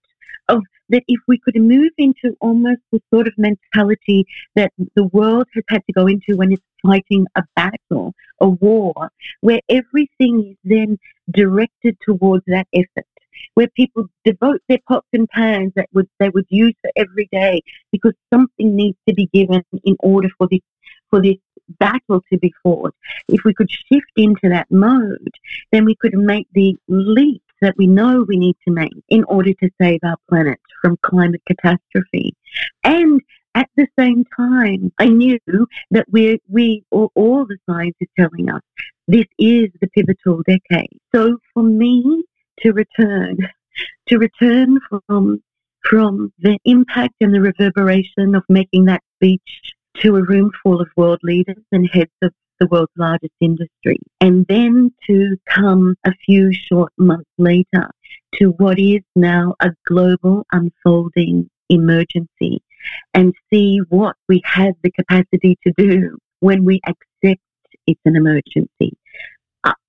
of 0.49 0.61
that 0.89 1.03
if 1.07 1.19
we 1.27 1.39
could 1.39 1.55
move 1.55 1.91
into 1.97 2.37
almost 2.39 2.79
the 2.91 3.01
sort 3.11 3.27
of 3.27 3.33
mentality 3.37 4.25
that 4.55 4.71
the 4.95 5.05
world 5.05 5.47
has 5.55 5.63
had 5.67 5.81
to 5.87 5.93
go 5.93 6.05
into 6.05 6.37
when 6.37 6.51
it's 6.51 6.61
fighting 6.85 7.25
a 7.35 7.43
battle, 7.55 8.13
a 8.39 8.47
war, 8.47 8.93
where 9.41 9.59
everything 9.67 10.51
is 10.51 10.57
then 10.63 10.97
directed 11.31 11.97
towards 12.05 12.45
that 12.45 12.67
effort 12.71 13.05
where 13.57 13.67
people 13.69 14.05
devote 14.23 14.61
their 14.69 14.77
pots 14.87 15.07
and 15.13 15.27
pans 15.29 15.71
that 15.75 15.89
would 15.91 16.07
they 16.19 16.29
would 16.29 16.45
use 16.49 16.75
for 16.79 16.91
every 16.95 17.27
day 17.31 17.59
because 17.91 18.13
something 18.31 18.75
needs 18.75 18.99
to 19.07 19.15
be 19.15 19.25
given 19.33 19.63
in 19.83 19.95
order 20.01 20.29
for 20.37 20.47
this 20.51 20.59
for 21.09 21.19
this 21.19 21.37
battle 21.79 22.21
to 22.31 22.37
be 22.37 22.53
fought. 22.61 22.93
If 23.27 23.41
we 23.43 23.55
could 23.55 23.71
shift 23.71 24.11
into 24.15 24.47
that 24.49 24.67
mode, 24.69 25.33
then 25.71 25.85
we 25.85 25.95
could 25.95 26.13
make 26.13 26.47
the 26.53 26.77
leaps 26.87 27.55
that 27.59 27.75
we 27.77 27.87
know 27.87 28.23
we 28.27 28.37
need 28.37 28.57
to 28.67 28.71
make 28.71 28.93
in 29.09 29.23
order 29.23 29.53
to 29.53 29.69
save 29.81 30.01
our 30.03 30.17
planet 30.29 30.59
from 30.79 30.95
climate 31.01 31.41
catastrophe. 31.47 32.35
And 32.83 33.19
at 33.55 33.69
the 33.75 33.87
same 33.97 34.23
time, 34.37 34.93
I 34.99 35.07
knew 35.07 35.39
that 35.89 36.05
we, 36.11 36.39
we, 36.47 36.83
all, 36.91 37.11
all 37.15 37.47
the 37.47 37.57
science 37.67 37.95
is 37.99 38.07
telling 38.19 38.51
us 38.51 38.61
this 39.07 39.25
is 39.39 39.69
the 39.81 39.87
pivotal 39.95 40.43
decade. 40.43 40.99
So 41.15 41.39
for 41.55 41.63
me, 41.63 42.23
to 42.59 42.71
return, 42.71 43.37
to 44.07 44.17
return 44.17 44.79
from 44.89 45.41
from 45.89 46.33
the 46.39 46.57
impact 46.65 47.13
and 47.21 47.33
the 47.33 47.39
reverberation 47.39 48.35
of 48.35 48.43
making 48.49 48.85
that 48.85 49.01
speech 49.15 49.73
to 50.01 50.17
a 50.17 50.23
room 50.23 50.51
full 50.61 50.81
of 50.81 50.89
world 50.97 51.19
leaders 51.23 51.63
and 51.71 51.89
heads 51.91 52.11
of 52.21 52.33
the 52.59 52.67
world's 52.67 52.91
largest 52.97 53.33
industry. 53.39 53.97
And 54.19 54.45
then 54.47 54.91
to 55.07 55.37
come 55.47 55.95
a 56.05 56.11
few 56.25 56.51
short 56.51 56.91
months 56.97 57.29
later 57.37 57.89
to 58.35 58.49
what 58.57 58.79
is 58.79 59.01
now 59.15 59.55
a 59.61 59.69
global 59.87 60.45
unfolding 60.51 61.49
emergency 61.69 62.61
and 63.13 63.33
see 63.49 63.79
what 63.89 64.15
we 64.27 64.41
have 64.45 64.73
the 64.83 64.91
capacity 64.91 65.57
to 65.65 65.73
do 65.77 66.17
when 66.39 66.65
we 66.65 66.81
accept 66.85 67.41
it's 67.85 68.01
an 68.05 68.15
emergency. 68.15 68.97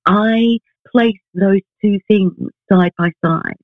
I 0.06 0.58
place 0.92 1.18
those 1.34 1.60
two 1.82 1.98
things 2.08 2.32
side 2.70 2.92
by 2.98 3.10
side. 3.24 3.56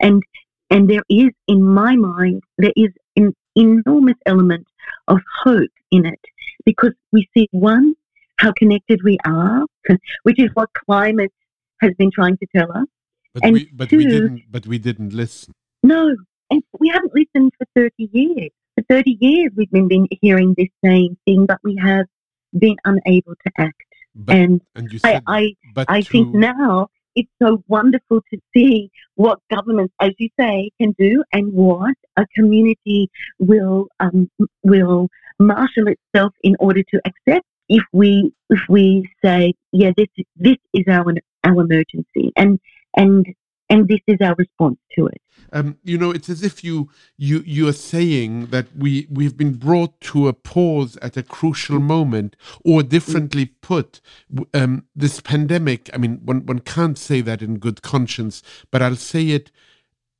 And 0.00 0.22
and 0.70 0.88
there 0.88 1.02
is, 1.08 1.30
in 1.48 1.62
my 1.62 1.96
mind, 1.96 2.42
there 2.58 2.72
is 2.76 2.90
an 3.16 3.34
enormous 3.56 4.14
element 4.24 4.66
of 5.08 5.18
hope 5.42 5.70
in 5.90 6.06
it 6.06 6.20
because 6.64 6.92
we 7.12 7.28
see 7.34 7.48
one, 7.50 7.94
how 8.38 8.52
connected 8.52 9.00
we 9.02 9.18
are, 9.26 9.66
which 10.22 10.38
is 10.38 10.50
what 10.54 10.70
climate 10.86 11.32
has 11.80 11.92
been 11.98 12.10
trying 12.12 12.36
to 12.38 12.46
tell 12.54 12.70
us. 12.70 12.86
But 13.34 13.44
and 13.44 13.52
we, 13.54 13.70
but 13.72 13.90
two, 13.90 13.98
we 13.98 14.06
didn't. 14.06 14.42
But 14.50 14.66
we 14.66 14.78
didn't 14.78 15.12
listen. 15.12 15.52
No, 15.82 16.14
and 16.50 16.62
we 16.78 16.88
haven't 16.88 17.12
listened 17.14 17.52
for 17.58 17.66
thirty 17.74 18.08
years. 18.12 18.50
For 18.76 18.84
thirty 18.88 19.16
years, 19.20 19.50
we've 19.56 19.70
been, 19.70 19.88
been 19.88 20.08
hearing 20.20 20.54
this 20.56 20.68
same 20.84 21.16
thing, 21.24 21.46
but 21.46 21.58
we 21.62 21.76
have 21.82 22.06
been 22.56 22.76
unable 22.84 23.34
to 23.34 23.52
act. 23.58 23.89
But, 24.14 24.36
and, 24.36 24.60
and 24.74 25.00
said, 25.00 25.22
I, 25.26 25.54
I, 25.76 25.84
I 25.88 26.00
to... 26.00 26.08
think 26.08 26.34
now 26.34 26.88
it's 27.14 27.30
so 27.42 27.62
wonderful 27.68 28.22
to 28.32 28.38
see 28.54 28.90
what 29.14 29.38
governments, 29.50 29.94
as 30.00 30.10
you 30.18 30.28
say, 30.38 30.70
can 30.80 30.94
do 30.98 31.24
and 31.32 31.52
what 31.52 31.94
a 32.16 32.26
community 32.34 33.10
will 33.38 33.88
um, 34.00 34.30
will 34.62 35.08
marshal 35.38 35.88
itself 35.88 36.32
in 36.42 36.56
order 36.60 36.82
to 36.82 37.00
accept 37.04 37.46
if 37.68 37.84
we 37.92 38.32
if 38.50 38.60
we 38.68 39.08
say, 39.24 39.54
yeah, 39.72 39.90
this 39.96 40.08
this 40.36 40.56
is 40.74 40.84
our 40.88 41.14
our 41.44 41.62
emergency, 41.62 42.32
and 42.36 42.58
and 42.96 43.26
and 43.70 43.88
this 43.88 44.00
is 44.06 44.18
our 44.20 44.34
response 44.34 44.78
to 44.96 45.06
it. 45.06 45.22
Um, 45.52 45.78
you 45.82 45.96
know, 45.96 46.10
it's 46.10 46.28
as 46.28 46.42
if 46.42 46.62
you 46.62 46.90
you 47.16 47.42
you 47.46 47.66
are 47.68 47.72
saying 47.72 48.46
that 48.46 48.66
we 48.76 49.06
we've 49.10 49.36
been 49.36 49.54
brought 49.54 49.98
to 50.02 50.28
a 50.28 50.32
pause 50.32 50.96
at 51.00 51.16
a 51.16 51.22
crucial 51.22 51.80
moment, 51.80 52.36
or 52.64 52.82
differently 52.82 53.46
put, 53.46 54.00
um, 54.54 54.84
this 54.94 55.20
pandemic. 55.20 55.90
I 55.94 55.98
mean, 55.98 56.20
one 56.24 56.46
one 56.46 56.60
can't 56.60 56.98
say 56.98 57.20
that 57.22 57.42
in 57.42 57.58
good 57.58 57.82
conscience, 57.82 58.42
but 58.70 58.82
I'll 58.82 58.96
say 58.96 59.28
it 59.28 59.50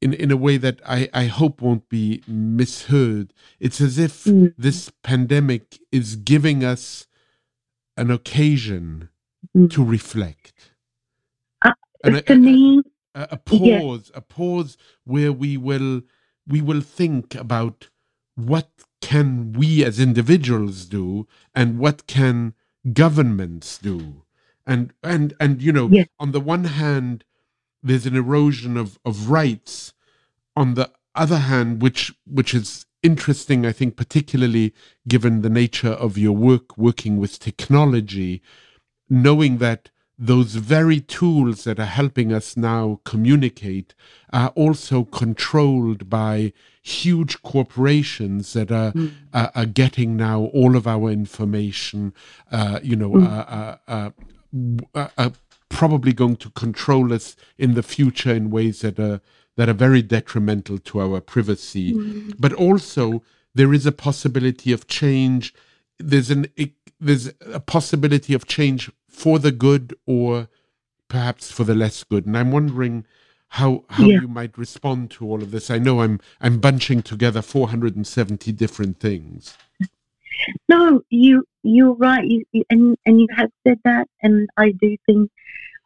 in 0.01 0.15
in 0.15 0.31
a 0.31 0.37
way 0.37 0.57
that 0.57 0.81
I 0.87 1.09
I 1.13 1.27
hope 1.27 1.61
won't 1.61 1.89
be 1.89 2.23
misheard. 2.27 3.33
It's 3.61 3.81
as 3.81 3.99
if 3.99 4.25
mm. 4.25 4.53
this 4.57 4.91
pandemic 5.03 5.79
is 5.93 6.17
giving 6.17 6.65
us 6.65 7.07
an 7.97 8.11
occasion 8.11 9.11
mm. 9.57 9.71
to 9.71 9.85
reflect. 9.85 10.73
Uh, 11.65 11.73
and 12.03 12.27
for 12.27 12.37
me, 12.37 12.83
a, 13.15 13.29
a 13.33 13.37
pause, 13.37 14.11
a 14.15 14.21
pause 14.21 14.77
where 15.05 15.33
we 15.33 15.57
will 15.57 16.03
we 16.47 16.61
will 16.61 16.81
think 16.81 17.35
about 17.35 17.89
what 18.35 18.71
can 19.01 19.53
we 19.53 19.85
as 19.85 20.01
individuals 20.01 20.87
do 20.87 21.27
and 21.55 21.79
what 21.79 22.07
can 22.07 22.55
governments 22.93 23.79
do. 23.79 24.23
And 24.67 24.93
and 25.03 25.35
and 25.41 25.63
you 25.63 25.73
know 25.73 25.89
on 26.19 26.33
the 26.33 26.41
one 26.41 26.65
hand 26.65 27.25
there's 27.83 28.07
an 28.07 28.17
erosion 28.17 28.77
of 28.77 28.99
of 29.05 29.31
rights. 29.31 29.93
On 30.57 30.75
the 30.75 30.91
other 31.15 31.39
hand 31.39 31.83
which 31.83 32.15
which 32.25 32.55
is 32.55 32.87
interesting 33.03 33.65
i 33.65 33.73
think 33.73 33.97
particularly 33.97 34.73
given 35.09 35.41
the 35.41 35.51
nature 35.51 35.89
of 35.91 36.19
your 36.19 36.37
work 36.37 36.77
working 36.77 37.17
with 37.17 37.39
technology 37.39 38.43
knowing 39.09 39.59
that 39.59 39.91
those 40.23 40.57
very 40.57 41.01
tools 41.01 41.65
that 41.65 41.81
are 41.81 41.87
helping 41.87 42.31
us 42.31 42.55
now 42.55 43.01
communicate 43.05 43.95
are 44.35 44.51
also 44.51 45.03
controlled 45.03 46.11
by 46.11 46.53
huge 46.83 47.41
corporations 47.43 48.53
that 48.53 48.71
are 48.71 48.93
mm. 48.93 49.13
uh, 49.33 49.49
are 49.55 49.65
getting 49.65 50.19
now 50.19 50.43
all 50.53 50.77
of 50.77 50.87
our 50.87 51.09
information. 51.11 52.13
Uh, 52.53 52.79
you 52.83 52.97
know, 52.97 53.13
mm. 53.13 53.27
uh, 53.27 53.77
uh, 53.89 54.11
uh, 54.95 55.09
uh 55.17 55.31
probably 55.71 56.13
going 56.13 56.37
to 56.37 56.51
control 56.51 57.15
us 57.15 57.35
in 57.57 57.73
the 57.73 57.83
future 57.83 58.35
in 58.35 58.51
ways 58.51 58.83
that 58.83 59.01
are 59.01 59.23
that 59.57 59.71
are 59.71 59.75
very 59.75 60.03
detrimental 60.03 60.77
to 60.79 61.01
our 61.01 61.23
privacy. 61.23 61.95
Mm. 61.95 62.35
But 62.39 62.53
also, 62.53 63.23
there 63.55 63.73
is 63.73 63.87
a 63.87 63.93
possibility 63.93 64.71
of 64.71 64.87
change. 64.87 65.55
There's 65.99 66.31
an 66.31 66.47
there's 67.01 67.33
a 67.47 67.61
possibility 67.61 68.35
of 68.35 68.47
change 68.47 68.91
for 69.11 69.39
the 69.39 69.53
good 69.53 69.95
or 70.07 70.49
perhaps 71.09 71.51
for 71.51 71.65
the 71.65 71.75
less 71.75 72.05
good. 72.05 72.25
And 72.25 72.39
I'm 72.39 72.53
wondering 72.53 73.05
how 73.49 73.85
how 73.91 74.05
yeah. 74.05 74.21
you 74.21 74.29
might 74.29 74.57
respond 74.57 75.11
to 75.11 75.27
all 75.27 75.43
of 75.43 75.51
this. 75.51 75.71
I 75.71 75.79
know 75.79 76.01
I'm 76.01 76.21
I'm 76.41 76.59
bunching 76.59 77.03
together 77.03 77.43
470 77.43 78.53
different 78.53 79.01
things. 79.01 79.57
No, 80.69 81.03
you 81.11 81.45
you're 81.63 81.95
right, 81.95 82.25
you, 82.25 82.45
and 82.71 82.97
and 83.05 83.21
you 83.21 83.27
have 83.37 83.51
said 83.67 83.79
that, 83.85 84.09
and 84.23 84.49
I 84.57 84.71
do 84.81 84.97
think 85.05 85.31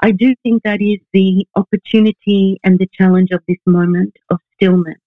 I 0.01 0.11
do 0.13 0.35
think 0.43 0.63
that 0.63 0.83
is 0.83 0.99
the 1.13 1.47
opportunity 1.57 2.61
and 2.63 2.79
the 2.79 2.89
challenge 2.93 3.31
of 3.33 3.43
this 3.49 3.59
moment 3.67 4.15
of 4.31 4.39
stillness. 4.55 4.99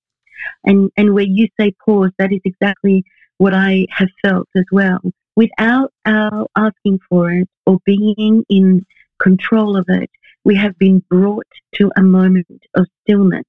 And 0.65 0.91
and 0.97 1.13
where 1.13 1.25
you 1.25 1.47
say 1.59 1.73
pause, 1.85 2.11
that 2.17 2.33
is 2.33 2.41
exactly 2.43 3.05
what 3.37 3.53
I 3.53 3.85
have 3.91 4.09
felt 4.23 4.49
as 4.55 4.65
well 4.71 4.99
without 5.37 5.93
our 6.05 6.47
asking 6.57 6.99
for 7.07 7.31
it 7.31 7.47
or 7.67 7.77
being 7.85 8.43
in 8.49 8.83
control 9.21 9.77
of 9.77 9.85
it, 9.87 10.09
we 10.43 10.55
have 10.55 10.77
been 10.79 10.99
brought 11.09 11.45
to 11.75 11.91
a 11.95 12.01
moment 12.01 12.47
of 12.75 12.87
stillness, 13.03 13.45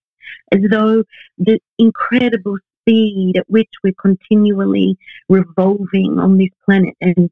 as 0.53 0.61
though 0.71 1.03
the 1.39 1.59
incredible 1.79 2.59
speed 2.83 3.39
at 3.39 3.49
which 3.49 3.71
we're 3.83 3.95
continually 3.99 4.99
revolving 5.31 6.19
on 6.19 6.37
this 6.37 6.51
planet 6.65 6.95
and 7.01 7.31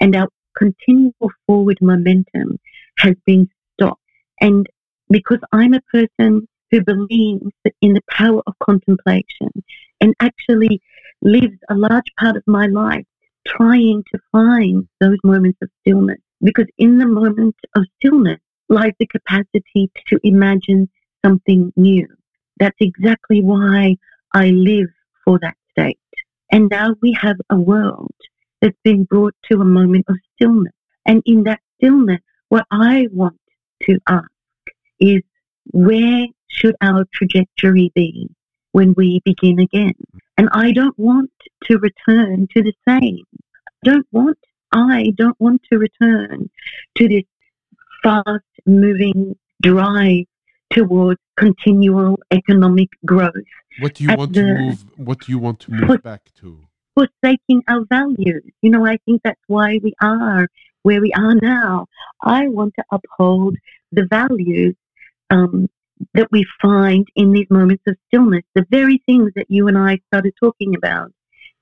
and 0.00 0.14
our 0.14 0.28
continual 0.56 1.30
forward 1.46 1.78
momentum 1.80 2.58
has 2.98 3.16
been 3.26 3.48
stopped. 3.74 4.00
And 4.40 4.68
because 5.10 5.40
I'm 5.50 5.74
a 5.74 5.82
person 5.92 6.46
who 6.70 6.84
believes 6.84 7.50
in 7.82 7.94
the 7.94 8.02
power 8.08 8.42
of 8.46 8.54
contemplation 8.62 9.50
and 10.00 10.14
actually 10.20 10.80
lives 11.22 11.58
a 11.68 11.74
large 11.74 12.10
part 12.20 12.36
of 12.36 12.44
my 12.46 12.66
life 12.66 13.04
trying 13.46 14.02
to 14.12 14.20
find 14.32 14.86
those 15.00 15.18
moments 15.24 15.58
of 15.62 15.70
stillness 15.80 16.18
because 16.42 16.66
in 16.78 16.98
the 16.98 17.06
moment 17.06 17.54
of 17.74 17.84
stillness 17.96 18.40
lies 18.68 18.92
the 18.98 19.06
capacity 19.06 19.90
to 20.06 20.18
imagine 20.22 20.88
something 21.24 21.72
new. 21.76 22.06
That's 22.58 22.76
exactly 22.80 23.42
why 23.42 23.96
I 24.34 24.50
live 24.50 24.88
for 25.24 25.38
that 25.40 25.56
state. 25.70 25.98
And 26.50 26.68
now 26.70 26.94
we 27.02 27.12
have 27.12 27.36
a 27.50 27.56
world 27.56 28.14
that's 28.60 28.78
been 28.84 29.04
brought 29.04 29.34
to 29.50 29.60
a 29.60 29.64
moment 29.64 30.06
of 30.08 30.16
stillness. 30.34 30.72
And 31.06 31.22
in 31.26 31.44
that 31.44 31.60
stillness, 31.76 32.20
what 32.48 32.66
I 32.70 33.08
want 33.12 33.40
to 33.82 33.98
ask 34.08 34.30
is 35.00 35.22
where 35.72 36.26
should 36.48 36.76
our 36.80 37.04
trajectory 37.12 37.92
be 37.94 38.28
when 38.72 38.94
we 38.96 39.20
begin 39.24 39.58
again? 39.58 39.94
And 40.38 40.48
I 40.52 40.72
don't 40.72 40.98
want 40.98 41.30
to 41.64 41.78
return 41.78 42.46
to 42.54 42.62
the 42.62 42.74
same. 42.86 43.24
Don't 43.84 44.06
want, 44.12 44.38
I 44.72 45.12
don't 45.16 45.40
want 45.40 45.62
to 45.70 45.78
return 45.78 46.50
to 46.96 47.08
this 47.08 47.24
fast 48.02 48.44
moving 48.66 49.36
drive 49.62 50.26
towards 50.72 51.20
continual 51.36 52.18
economic 52.30 52.88
growth. 53.04 53.32
What 53.80 53.94
do 53.94 54.04
you 54.04 54.14
want 54.14 54.32
the, 54.32 54.42
to 54.42 54.54
move? 54.54 54.84
What 54.96 55.20
do 55.20 55.32
you 55.32 55.38
want 55.38 55.60
to 55.60 55.70
move 55.70 55.86
for, 55.86 55.98
back 55.98 56.30
to? 56.40 56.60
Forsaking 56.94 57.62
our 57.68 57.84
values. 57.88 58.44
You 58.62 58.70
know, 58.70 58.86
I 58.86 58.98
think 59.04 59.22
that's 59.22 59.40
why 59.46 59.80
we 59.82 59.94
are 60.02 60.48
where 60.82 61.00
we 61.00 61.12
are 61.14 61.34
now. 61.34 61.86
I 62.22 62.48
want 62.48 62.74
to 62.78 62.84
uphold 62.92 63.56
the 63.90 64.06
values 64.08 64.76
um, 65.30 65.68
that 66.14 66.28
we 66.30 66.46
find 66.60 67.06
in 67.16 67.32
these 67.32 67.48
moments 67.50 67.82
of 67.86 67.96
stillness, 68.08 68.42
the 68.54 68.66
very 68.70 69.02
things 69.06 69.32
that 69.36 69.46
you 69.48 69.68
and 69.68 69.78
I 69.78 69.98
started 70.08 70.34
talking 70.38 70.74
about, 70.76 71.12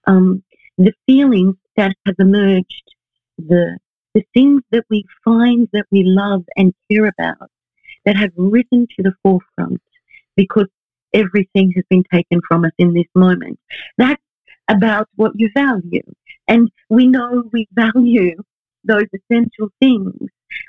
um, 0.07 0.43
the 0.77 0.93
feelings 1.07 1.57
that 1.77 1.95
have 2.07 2.17
emerged, 2.19 2.95
the 3.39 3.79
the 4.15 4.25
things 4.33 4.63
that 4.71 4.85
we 4.91 5.05
find 5.25 5.69
that 5.73 5.87
we 5.91 6.05
love 6.05 6.45
and 6.57 6.73
care 6.89 7.07
about 7.07 7.51
that 8.05 8.17
have 8.17 8.31
risen 8.37 8.87
to 8.97 9.03
the 9.03 9.13
forefront 9.25 9.83
because 10.37 10.69
everything 11.13 11.73
has 11.75 11.85
been 11.91 12.05
taken 12.13 12.41
from 12.47 12.65
us 12.65 12.73
in 12.79 12.95
this 12.95 13.07
moment. 13.15 13.59
That's 13.99 14.23
about 14.69 15.09
what 15.17 15.33
you 15.35 15.51
value. 15.55 16.03
And 16.49 16.71
we 16.89 17.07
know 17.07 17.45
we 17.53 17.67
value 17.73 18.37
those 18.85 19.07
essential 19.15 19.69
things 19.81 20.15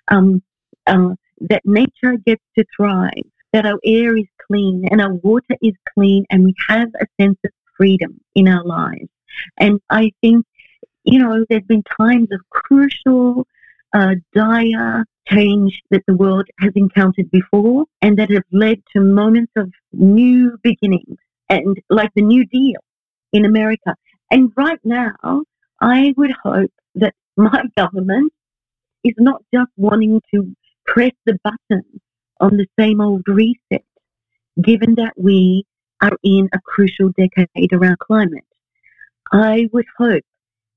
um, 0.08 0.41
uh, 0.88 1.10
that 1.41 1.62
nature 1.65 2.17
gets 2.25 2.43
to 2.58 2.65
thrive, 2.75 3.12
that 3.56 3.65
our 3.65 3.80
air 3.86 4.18
is 4.18 4.28
clean 4.48 4.86
and 4.91 5.00
our 5.00 5.13
water 5.13 5.56
is 5.62 5.74
clean, 5.94 6.26
and 6.30 6.44
we 6.44 6.54
have 6.68 6.89
a 7.00 7.08
sense 7.22 7.38
of 7.46 7.52
freedom 7.78 8.20
in 8.36 8.50
our 8.50 8.65
lives. 8.65 9.08
And 9.58 9.80
I 9.89 10.12
think, 10.20 10.46
you 11.06 11.20
know, 11.20 11.46
there's 11.50 11.63
been 11.63 11.84
times 11.98 12.28
of 12.34 12.41
crucial, 12.50 13.48
uh, 13.94 14.15
dire 14.34 15.06
change 15.30 15.82
that 15.89 16.04
the 16.06 16.18
world 16.18 16.46
has 16.60 16.74
encountered 16.76 17.32
before 17.32 17.86
and 18.02 18.20
that 18.20 18.30
have 18.30 18.44
led 18.52 18.84
to 18.94 19.00
moments 19.00 19.54
of 19.56 19.72
new 19.94 20.58
beginnings 20.62 21.18
and 21.48 21.78
like 21.89 22.12
the 22.13 22.24
New 22.24 22.46
Deal 22.48 22.82
in 23.32 23.46
America. 23.46 23.96
And 24.32 24.52
right 24.58 24.80
now, 24.84 25.44
I 25.80 26.13
would 26.18 26.34
hope 26.44 26.74
that 26.96 27.13
my 27.38 27.63
government 27.78 28.34
is 29.06 29.15
not 29.18 29.41
just 29.54 29.72
wanting 29.78 30.22
to 30.34 30.54
press 30.86 31.13
the 31.26 31.39
button 31.41 32.02
on 32.39 32.58
the 32.58 32.67
same 32.80 33.02
old 33.02 33.24
reset, 33.28 33.84
given 34.62 34.95
that 34.95 35.13
we 35.17 35.65
are 36.02 36.17
in 36.24 36.50
a 36.54 36.60
crucial 36.62 37.12
decade 37.17 37.74
around 37.74 38.00
climate. 38.00 38.45
I 39.32 39.69
would 39.74 39.86
hope 39.98 40.24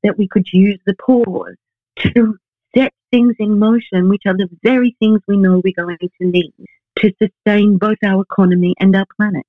that 0.03 0.17
we 0.17 0.29
could 0.29 0.47
use 0.53 0.79
the 0.87 0.95
pause 0.95 1.57
to 1.99 2.39
set 2.77 2.93
things 3.11 3.35
in 3.39 3.59
motion, 3.59 4.09
which 4.09 4.23
are 4.27 4.37
the 4.37 4.49
very 4.63 4.97
things 5.01 5.21
we 5.27 5.37
know 5.37 5.61
we're 5.63 5.73
going 5.77 5.99
to 5.99 6.27
need 6.27 6.53
to 6.99 7.13
sustain 7.23 7.79
both 7.79 7.99
our 8.05 8.23
economy 8.23 8.75
and 8.81 8.95
our 8.95 9.07
planet. 9.17 9.47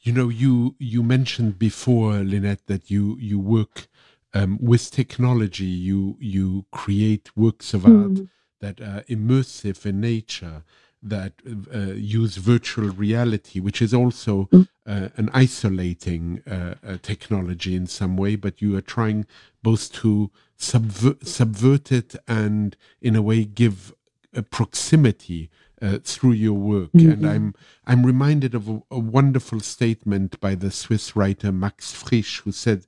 You 0.00 0.12
know, 0.12 0.28
you 0.28 0.76
you 0.78 1.02
mentioned 1.02 1.58
before, 1.58 2.22
Lynette, 2.22 2.66
that 2.66 2.90
you 2.90 3.16
you 3.18 3.38
work 3.38 3.88
um, 4.34 4.58
with 4.60 4.90
technology. 4.90 5.64
You 5.64 6.16
you 6.20 6.66
create 6.70 7.34
works 7.36 7.72
of 7.72 7.86
art 7.86 8.14
mm. 8.14 8.28
that 8.60 8.80
are 8.80 9.02
immersive 9.08 9.86
in 9.86 10.00
nature. 10.00 10.62
That 11.04 11.32
uh, 11.74 11.92
use 11.94 12.36
virtual 12.36 12.88
reality, 12.88 13.60
which 13.60 13.80
is 13.82 13.92
also 13.94 14.48
Mm. 14.52 14.68
uh, 14.86 15.08
an 15.16 15.28
isolating 15.32 16.42
uh, 16.46 16.74
uh, 16.86 16.98
technology 17.02 17.74
in 17.74 17.86
some 17.86 18.16
way, 18.16 18.36
but 18.36 18.60
you 18.62 18.76
are 18.76 18.80
trying 18.96 19.24
both 19.62 19.92
to 19.92 20.30
subver- 20.58 21.18
subvert 21.26 21.90
it 21.92 22.14
and, 22.28 22.76
in 23.00 23.14
a 23.16 23.22
way, 23.22 23.44
give 23.44 23.94
a 24.34 24.42
proximity 24.42 25.50
uh, 25.82 25.98
through 26.02 26.32
your 26.32 26.58
work. 26.74 26.90
And 26.94 27.22
Mhm. 27.22 27.30
I'm 27.34 27.54
I'm 27.86 28.06
reminded 28.06 28.54
of 28.54 28.68
a, 28.68 28.82
a 28.90 28.98
wonderful 28.98 29.60
statement 29.60 30.40
by 30.40 30.54
the 30.54 30.70
Swiss 30.70 31.14
writer 31.16 31.52
Max 31.52 31.92
Frisch, 31.92 32.40
who 32.44 32.52
said, 32.52 32.86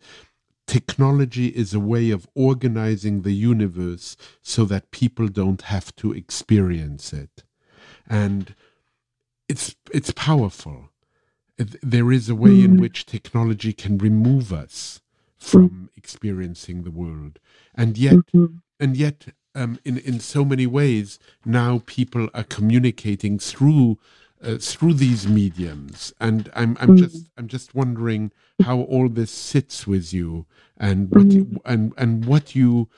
"Technology 0.67 1.49
is 1.49 1.75
a 1.75 1.81
way 1.81 2.11
of 2.11 2.27
organizing 2.35 3.23
the 3.23 3.35
universe 3.35 4.17
so 4.43 4.65
that 4.67 4.91
people 4.91 5.29
don't 5.29 5.63
have 5.63 5.95
to 5.97 6.13
experience 6.13 7.13
it." 7.13 7.45
And 8.09 8.55
it's 9.49 9.75
it's 9.93 10.11
powerful. 10.13 10.91
There 11.83 12.13
is 12.13 12.29
a 12.29 12.35
way 12.35 12.63
in 12.63 12.77
Mm. 12.77 12.81
which 12.81 13.07
technology 13.07 13.73
can 13.73 13.97
remove 13.99 14.53
us 14.53 15.01
from 15.39 15.91
experiencing 15.97 16.83
the 16.83 16.91
world, 16.91 17.39
and 17.75 17.97
yet 17.97 18.17
Mhm. 18.35 18.61
and 18.81 18.97
yet 18.97 19.29
um, 19.55 19.79
in 19.85 19.97
in 19.99 20.21
so 20.21 20.45
many 20.45 20.67
ways 20.67 21.19
now 21.45 21.83
people 21.87 22.29
are 22.35 22.45
communicating 22.45 23.39
through 23.39 23.99
uh, 24.43 24.59
through 24.59 24.93
these 24.93 25.27
mediums 25.27 26.13
and 26.21 26.51
i'm 26.55 26.77
i'm 26.79 26.91
Mm. 26.91 26.99
just 26.99 27.31
i'm 27.39 27.49
just 27.49 27.75
wondering 27.75 28.33
how 28.61 28.81
all 28.83 29.09
this 29.09 29.31
sits 29.31 29.87
with 29.87 30.13
you 30.13 30.45
and 30.77 31.11
what 31.11 31.25
you, 31.33 31.61
and 31.65 31.95
and 31.97 32.27
what 32.27 32.55
you 32.55 32.89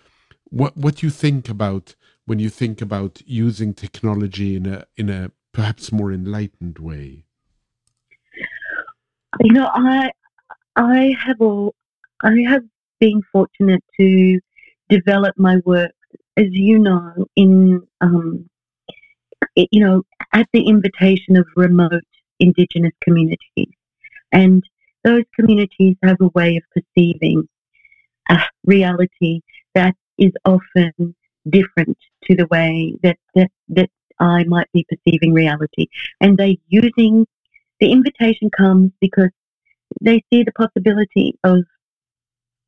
what 0.51 0.77
what 0.77 1.01
you 1.01 1.11
think 1.11 1.49
about 1.49 1.95
when 2.29 2.39
you 2.39 2.51
think 2.51 2.83
about 2.83 3.23
using 3.25 3.73
technology 3.73 4.55
in 4.55 4.67
a 4.67 4.85
in 4.99 5.09
a 5.09 5.31
perhaps 5.53 5.91
more 5.91 6.13
enlightened 6.13 6.79
way? 6.79 7.25
You 9.41 9.53
know, 9.55 9.71
I 9.73 10.11
I 10.77 11.17
have 11.25 11.41
all 11.41 11.75
I 12.23 12.35
have 12.47 12.65
been 13.01 13.23
fortunate 13.33 13.83
to 13.99 14.41
develop 14.91 15.35
my 15.39 15.57
work, 15.65 15.95
as 16.37 16.49
you 16.51 16.79
know, 16.79 17.27
in 17.35 17.81
um, 18.03 18.49
it, 19.57 19.69
you 19.73 19.83
know, 19.83 20.03
at 20.35 20.47
the 20.53 20.69
invitation 20.69 21.35
of 21.37 21.47
remote 21.57 22.05
Indigenous 22.41 22.93
communities, 23.01 23.73
and 24.33 24.63
those 25.03 25.25
communities 25.35 25.97
have 26.03 26.21
a 26.21 26.29
way 26.35 26.59
of 26.59 26.63
perceiving 26.75 27.49
a 28.29 28.39
reality 28.67 29.41
that 29.75 29.95
is 30.19 30.33
often 30.45 31.15
different 31.49 31.97
to 32.25 32.37
the 32.37 32.47
way 32.47 32.95
that 33.03 33.19
that 33.35 33.51
that 33.69 33.91
I 34.21 34.45
might 34.45 34.71
be 34.73 34.87
perceiving 34.89 35.33
reality, 35.33 35.89
and 36.21 36.37
they 36.37 36.59
using 36.69 37.27
the 37.81 37.93
invitation 37.93 38.51
comes 38.51 38.91
because 39.01 39.31
they 40.01 40.23
see 40.31 40.43
the 40.43 40.53
possibility 40.53 41.39
of 41.45 41.63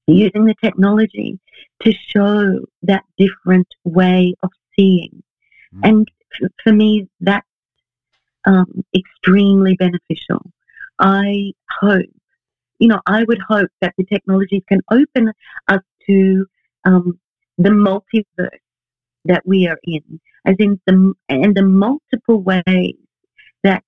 using 0.07 0.45
the 0.45 0.55
technology 0.63 1.39
to 1.83 1.93
show 1.93 2.61
that 2.83 3.05
different 3.19 3.69
way 3.85 4.35
of 4.43 4.51
seeing. 4.77 5.23
Mm. 5.77 5.89
And 5.89 6.09
f- 6.43 6.51
for 6.63 6.73
me, 6.73 7.09
that's 7.21 7.47
um, 8.47 8.85
extremely 8.95 9.77
beneficial. 9.77 10.51
I 10.99 11.53
hope, 11.81 12.07
you 12.79 12.89
know, 12.89 13.01
I 13.07 13.25
would 13.25 13.41
hope 13.47 13.71
that 13.81 13.95
the 13.97 14.05
technologies 14.05 14.63
can 14.69 14.81
open 14.91 15.33
us 15.69 15.83
to 16.09 16.47
um, 16.85 17.19
the 17.59 17.71
multiverse 17.71 18.49
that 19.25 19.43
we 19.47 19.67
are 19.67 19.79
in, 19.85 20.21
as 20.47 20.57
in 20.59 20.81
the 20.87 21.13
and 21.29 21.55
the 21.55 21.63
multiple 21.63 22.43
ways 22.43 22.97
that 23.63 23.83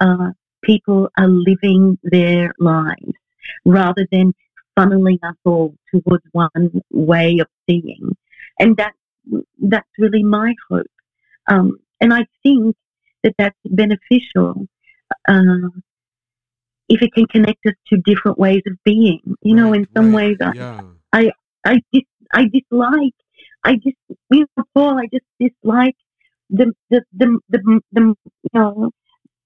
uh, 0.00 0.30
people 0.62 1.08
are 1.18 1.28
living 1.28 1.98
their 2.02 2.52
lives, 2.58 3.12
rather 3.64 4.06
than 4.12 4.34
funneling 4.78 5.18
us 5.22 5.36
all 5.44 5.74
towards 5.90 6.24
one 6.32 6.82
way 6.90 7.38
of 7.38 7.46
seeing, 7.68 8.16
and 8.58 8.76
that 8.76 8.92
that's 9.62 9.88
really 9.98 10.22
my 10.22 10.54
hope. 10.70 10.86
Um, 11.46 11.78
and 12.00 12.12
I 12.12 12.26
think 12.42 12.76
that 13.22 13.34
that's 13.38 13.56
beneficial 13.64 14.66
uh, 15.28 15.70
if 16.88 17.00
it 17.00 17.12
can 17.14 17.26
connect 17.26 17.64
us 17.66 17.74
to 17.88 17.96
different 18.04 18.38
ways 18.38 18.62
of 18.66 18.76
being. 18.84 19.20
You 19.42 19.54
know, 19.54 19.72
in 19.72 19.86
some 19.96 20.14
right, 20.14 20.28
ways, 20.28 20.36
I, 20.42 20.52
yeah 20.54 20.80
I 21.64 21.80
dis, 21.92 22.02
I 22.32 22.44
dislike, 22.52 23.14
I 23.64 23.76
just, 23.76 23.96
you 24.30 24.46
know, 24.56 24.64
Paul, 24.74 24.98
I 24.98 25.06
just 25.12 25.24
dislike 25.40 25.96
the, 26.50 26.72
the, 26.90 27.02
the, 27.12 27.38
the, 27.48 27.80
the, 27.92 28.14
you 28.22 28.50
know, 28.52 28.90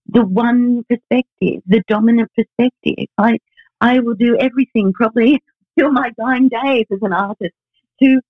the 0.06 0.24
one 0.24 0.84
perspective, 0.88 1.62
the 1.66 1.82
dominant 1.86 2.30
perspective. 2.34 3.06
I, 3.16 3.38
I 3.80 4.00
will 4.00 4.14
do 4.14 4.36
everything 4.36 4.92
probably 4.92 5.40
till 5.78 5.92
my 5.92 6.10
dying 6.18 6.48
days 6.48 6.86
as 6.92 6.98
an 7.02 7.12
artist 7.12 7.54
to, 8.02 8.20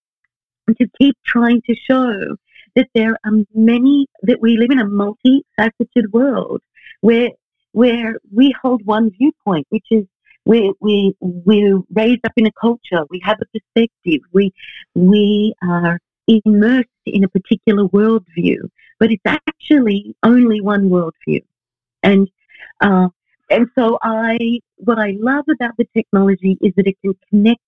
to 0.77 0.87
keep 0.99 1.17
trying 1.25 1.63
to 1.63 1.75
show 1.75 2.37
that 2.77 2.89
there 2.95 3.17
are 3.25 3.33
many, 3.55 4.07
that 4.23 4.41
we 4.41 4.59
live 4.59 4.71
in 4.71 4.79
a 4.79 4.85
multifaceted 4.85 6.13
world 6.13 6.61
where, 7.01 7.31
where 7.73 8.17
we 8.31 8.55
hold 8.61 8.85
one 8.85 9.11
viewpoint, 9.11 9.67
which 9.71 9.87
is 9.91 10.05
we 10.49 10.73
we 10.81 11.15
we're 11.21 11.79
raised 11.93 12.25
up 12.25 12.33
in 12.37 12.47
a 12.47 12.53
culture. 12.59 13.05
We 13.11 13.21
have 13.23 13.39
a 13.41 13.47
perspective. 13.47 14.23
We 14.33 14.53
we 14.95 15.55
are 15.63 16.01
immersed 16.27 16.89
in 17.07 17.23
a 17.23 17.29
particular 17.29 17.85
worldview, 17.85 18.69
but 18.99 19.13
it's 19.13 19.23
actually 19.27 20.17
only 20.23 20.61
one 20.61 20.89
worldview. 20.89 21.43
And 22.03 22.29
uh, 22.81 23.09
and 23.51 23.69
so 23.79 23.99
I 24.03 24.61
what 24.77 24.99
I 24.99 25.17
love 25.21 25.45
about 25.53 25.77
the 25.77 25.87
technology 25.95 26.57
is 26.63 26.73
that 26.77 26.87
it 26.87 26.97
can 27.03 27.15
connect 27.29 27.61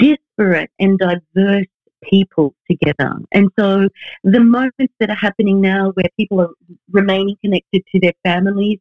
disparate 0.00 0.70
and 0.80 0.98
diverse 0.98 1.66
people 2.02 2.54
together. 2.68 3.14
And 3.30 3.48
so 3.56 3.88
the 4.24 4.40
moments 4.40 4.94
that 4.98 5.08
are 5.08 5.14
happening 5.14 5.60
now 5.60 5.92
where 5.92 6.08
people 6.18 6.40
are 6.40 6.50
remaining 6.90 7.36
connected 7.42 7.84
to 7.92 8.00
their 8.00 8.12
families 8.24 8.80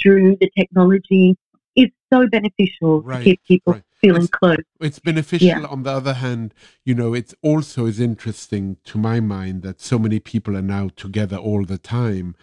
through 0.00 0.36
the 0.40 0.50
technology 0.56 1.36
is 1.76 1.88
so 2.12 2.26
beneficial 2.26 3.02
Right, 3.02 3.18
to 3.18 3.24
keep 3.24 3.44
people 3.44 3.72
right. 3.74 3.82
feeling 4.00 4.22
It's- 4.24 4.38
close. 4.38 4.56
it's 4.80 4.98
beneficial 4.98 5.48
Yeah. 5.48 5.64
on 5.66 5.82
the 5.84 5.90
other 5.90 6.14
hand 6.14 6.54
you 6.84 6.94
know 6.94 7.14
it 7.14 7.32
also 7.42 7.86
is 7.86 7.98
interesting 8.00 8.76
to 8.84 8.98
my 8.98 9.20
mind 9.20 9.62
that 9.62 9.80
so 9.80 9.98
many 9.98 10.20
people 10.20 10.56
are 10.56 10.62
now 10.78 10.88
together 10.96 11.36
all 11.36 11.64
the 11.64 11.78
time 11.78 12.34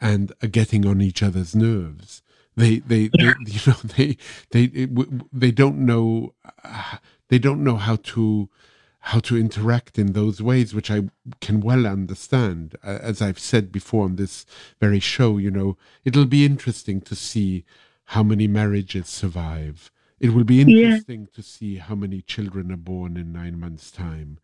and 0.00 0.32
are 0.42 0.48
getting 0.48 0.86
on 0.86 1.00
each 1.00 1.22
other's 1.22 1.54
nerves 1.54 2.22
they 2.56 2.78
they, 2.78 3.10
Yeah. 3.18 3.34
they 3.44 3.52
you 3.56 3.60
know 3.66 3.78
they 3.96 4.16
they 4.50 4.64
it 4.82 4.94
w- 4.94 5.10
w- 5.10 5.28
they 5.32 5.50
don't 5.50 5.78
know 5.78 6.34
uh, 6.64 6.96
they 7.28 7.38
don't 7.38 7.62
know 7.62 7.76
how 7.76 7.96
to 8.14 8.48
how 9.12 9.20
to 9.20 9.36
interact 9.38 9.98
in 9.98 10.12
those 10.12 10.42
ways 10.42 10.74
which 10.74 10.90
i 10.90 11.02
can 11.40 11.60
well 11.60 11.86
understand 11.86 12.76
as 12.82 13.22
i've 13.22 13.38
said 13.38 13.70
before 13.72 14.04
on 14.04 14.16
this 14.16 14.44
very 14.80 14.98
show 15.00 15.38
you 15.38 15.50
know 15.50 15.76
it'll 16.04 16.26
be 16.26 16.44
interesting 16.44 17.00
to 17.00 17.14
see 17.14 17.64
how 18.08 18.22
many 18.22 18.46
marriages 18.48 19.08
survive 19.08 19.90
it 20.20 20.30
will 20.34 20.44
be 20.44 20.56
Yeah. 20.56 20.66
interesting 20.66 21.28
to 21.34 21.42
see 21.42 21.76
how 21.76 21.94
many 21.94 22.22
children 22.22 22.72
are 22.72 22.76
born 22.76 23.16
in 23.16 23.32
nine 23.32 23.58
months' 23.60 23.90
time. 23.90 24.38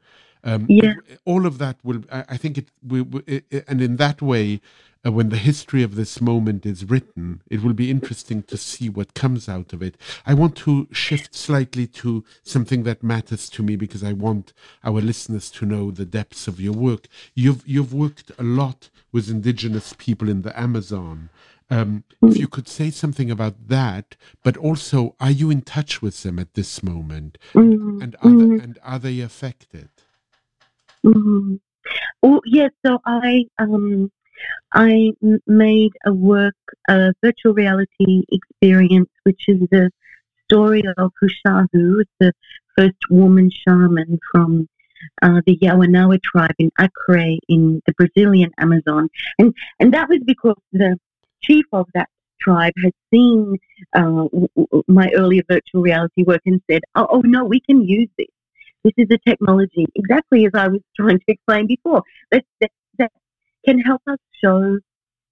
Um, 0.45 0.67
Yeah. 0.69 0.95
all 1.25 1.47
of 1.47 1.59
that 1.59 1.79
will, 1.83 2.03
I, 2.13 2.25
I 2.31 2.37
think, 2.37 2.59
it, 2.59 2.69
we, 2.87 3.01
we, 3.01 3.23
it, 3.27 3.65
and 3.67 3.81
in 3.83 3.97
that 3.97 4.23
way, 4.23 4.61
uh, 5.07 5.13
when 5.13 5.31
the 5.31 5.37
history 5.39 5.83
of 5.83 5.97
this 5.97 6.21
moment 6.21 6.65
is 6.67 6.85
written, 6.89 7.43
it 7.51 7.63
will 7.63 7.73
be 7.75 7.91
interesting 7.91 8.43
to 8.45 8.57
see 8.57 8.89
what 8.89 9.15
comes 9.15 9.49
out 9.49 9.73
of 9.73 9.83
it. 9.83 9.97
I 10.27 10.35
want 10.35 10.57
to 10.59 10.89
shift 10.93 11.35
slightly 11.35 11.87
to 11.89 12.25
something 12.43 12.85
that 12.85 13.03
matters 13.03 13.51
to 13.51 13.63
me 13.63 13.77
because 13.77 14.05
I 14.05 14.13
want 14.13 14.53
our 14.85 15.01
listeners 15.01 15.51
to 15.53 15.67
know 15.67 15.91
the 15.91 16.07
depths 16.07 16.49
of 16.49 16.61
your 16.61 16.75
work. 16.75 17.09
You've 17.35 17.63
you've 17.67 17.93
worked 17.95 18.31
a 18.39 18.43
lot 18.45 18.91
with 19.13 19.31
indigenous 19.31 19.95
people 19.99 20.29
in 20.29 20.43
the 20.43 20.59
Amazon. 20.59 21.31
Um, 21.71 22.05
if 22.23 22.37
you 22.37 22.47
could 22.47 22.69
say 22.69 22.91
something 22.91 23.31
about 23.31 23.69
that, 23.69 24.17
but 24.43 24.57
also, 24.57 25.17
are 25.19 25.31
you 25.31 25.51
in 25.51 25.63
touch 25.63 26.03
with 26.03 26.23
them 26.23 26.39
at 26.39 26.55
this 26.55 26.83
moment, 26.83 27.39
Mm, 27.55 28.03
and 28.03 28.17
are 28.21 28.31
they, 28.31 28.63
and 28.63 28.79
are 28.83 28.99
they 28.99 29.21
affected? 29.21 29.89
mm. 31.05 31.59
Oh 32.23 32.41
yes, 32.45 32.71
so 32.85 32.99
I 33.07 33.45
um 33.59 34.11
I 34.75 35.13
made 35.47 35.93
a 36.05 36.13
work, 36.13 36.57
a 36.89 37.13
virtual 37.23 37.55
reality 37.55 38.25
experience, 38.31 39.11
which 39.23 39.45
is 39.49 39.61
the 39.71 39.91
story 40.45 40.83
of 40.99 41.13
Hushahu, 41.23 42.05
the 42.21 42.33
first 42.77 42.97
woman 43.09 43.51
shaman 43.51 44.19
from 44.31 44.69
uh, 45.23 45.41
the 45.47 45.57
Yawanawa 45.59 46.21
tribe 46.23 46.55
in 46.59 46.71
Acre 46.81 47.37
in 47.49 47.83
the 47.87 47.93
Brazilian 47.95 48.51
Amazon, 48.59 49.09
and 49.39 49.55
and 49.81 49.95
that 49.95 50.09
was 50.09 50.21
because 50.27 50.57
the 50.73 50.99
chief 51.47 51.65
of 51.73 51.87
that 51.95 52.09
tribe 52.41 52.73
had 52.83 52.93
seen 53.13 53.57
uh, 53.95 54.27
my 54.87 55.11
earlier 55.15 55.43
virtual 55.49 55.83
reality 55.83 56.23
work 56.25 56.43
and 56.47 56.61
said, 56.71 56.83
"Oh, 56.95 57.07
oh 57.11 57.23
no, 57.25 57.45
we 57.45 57.61
can 57.61 57.87
use 57.87 58.09
this. 58.19 58.29
This 58.85 58.95
is 58.99 59.07
a 59.11 59.19
technology 59.29 59.87
exactly 59.95 60.45
as 60.47 60.53
I 60.55 60.69
was 60.69 60.81
trying 60.97 61.19
to 61.19 61.25
explain 61.29 61.67
before. 61.67 62.03
That 62.31 62.45
that, 62.61 62.71
that 62.99 63.13
can 63.65 63.79
help 63.79 64.03
us 64.07 64.19
show 64.43 64.79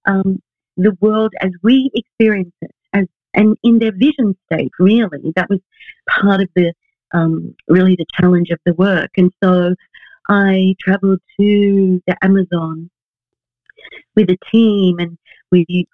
um, 0.05 0.41
the 0.77 0.97
world 1.01 1.33
as 1.41 1.51
we 1.61 1.91
experience 1.93 2.53
it, 2.61 2.71
as 2.93 3.05
and 3.33 3.57
in 3.63 3.79
their 3.79 3.91
vision 3.91 4.35
state. 4.51 4.71
Really, 4.79 5.33
that 5.35 5.49
was 5.49 5.59
part 6.09 6.41
of 6.41 6.49
the 6.55 6.73
um, 7.13 7.55
really 7.67 7.95
the 7.95 8.05
challenge 8.19 8.49
of 8.49 8.59
the 8.65 8.73
work. 8.73 9.11
And 9.17 9.31
so 9.43 9.75
I 10.29 10.75
traveled 10.79 11.19
to 11.39 12.01
the 12.07 12.17
Amazon 12.23 12.89
with 14.15 14.29
a 14.29 14.37
team, 14.51 14.99
and 14.99 15.17
we 15.51 15.87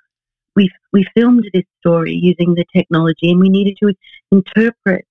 we 0.59 0.69
we 0.91 1.05
filmed 1.15 1.45
this 1.53 1.63
story 1.79 2.13
using 2.13 2.53
the 2.53 2.65
technology, 2.75 3.31
and 3.31 3.39
we 3.39 3.49
needed 3.49 3.77
to 3.81 3.93
interpret 4.31 5.05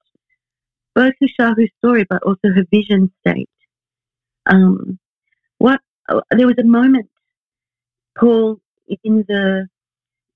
both 0.94 1.14
Hushahu's 1.22 1.70
story, 1.78 2.04
but 2.08 2.22
also 2.22 2.48
her 2.54 2.64
vision 2.70 3.10
state. 3.20 3.48
Um, 4.46 4.98
what 5.58 5.80
there 6.30 6.46
was 6.46 6.58
a 6.58 6.64
moment, 6.64 7.08
Paul, 8.18 8.60
in 9.04 9.24
the 9.28 9.68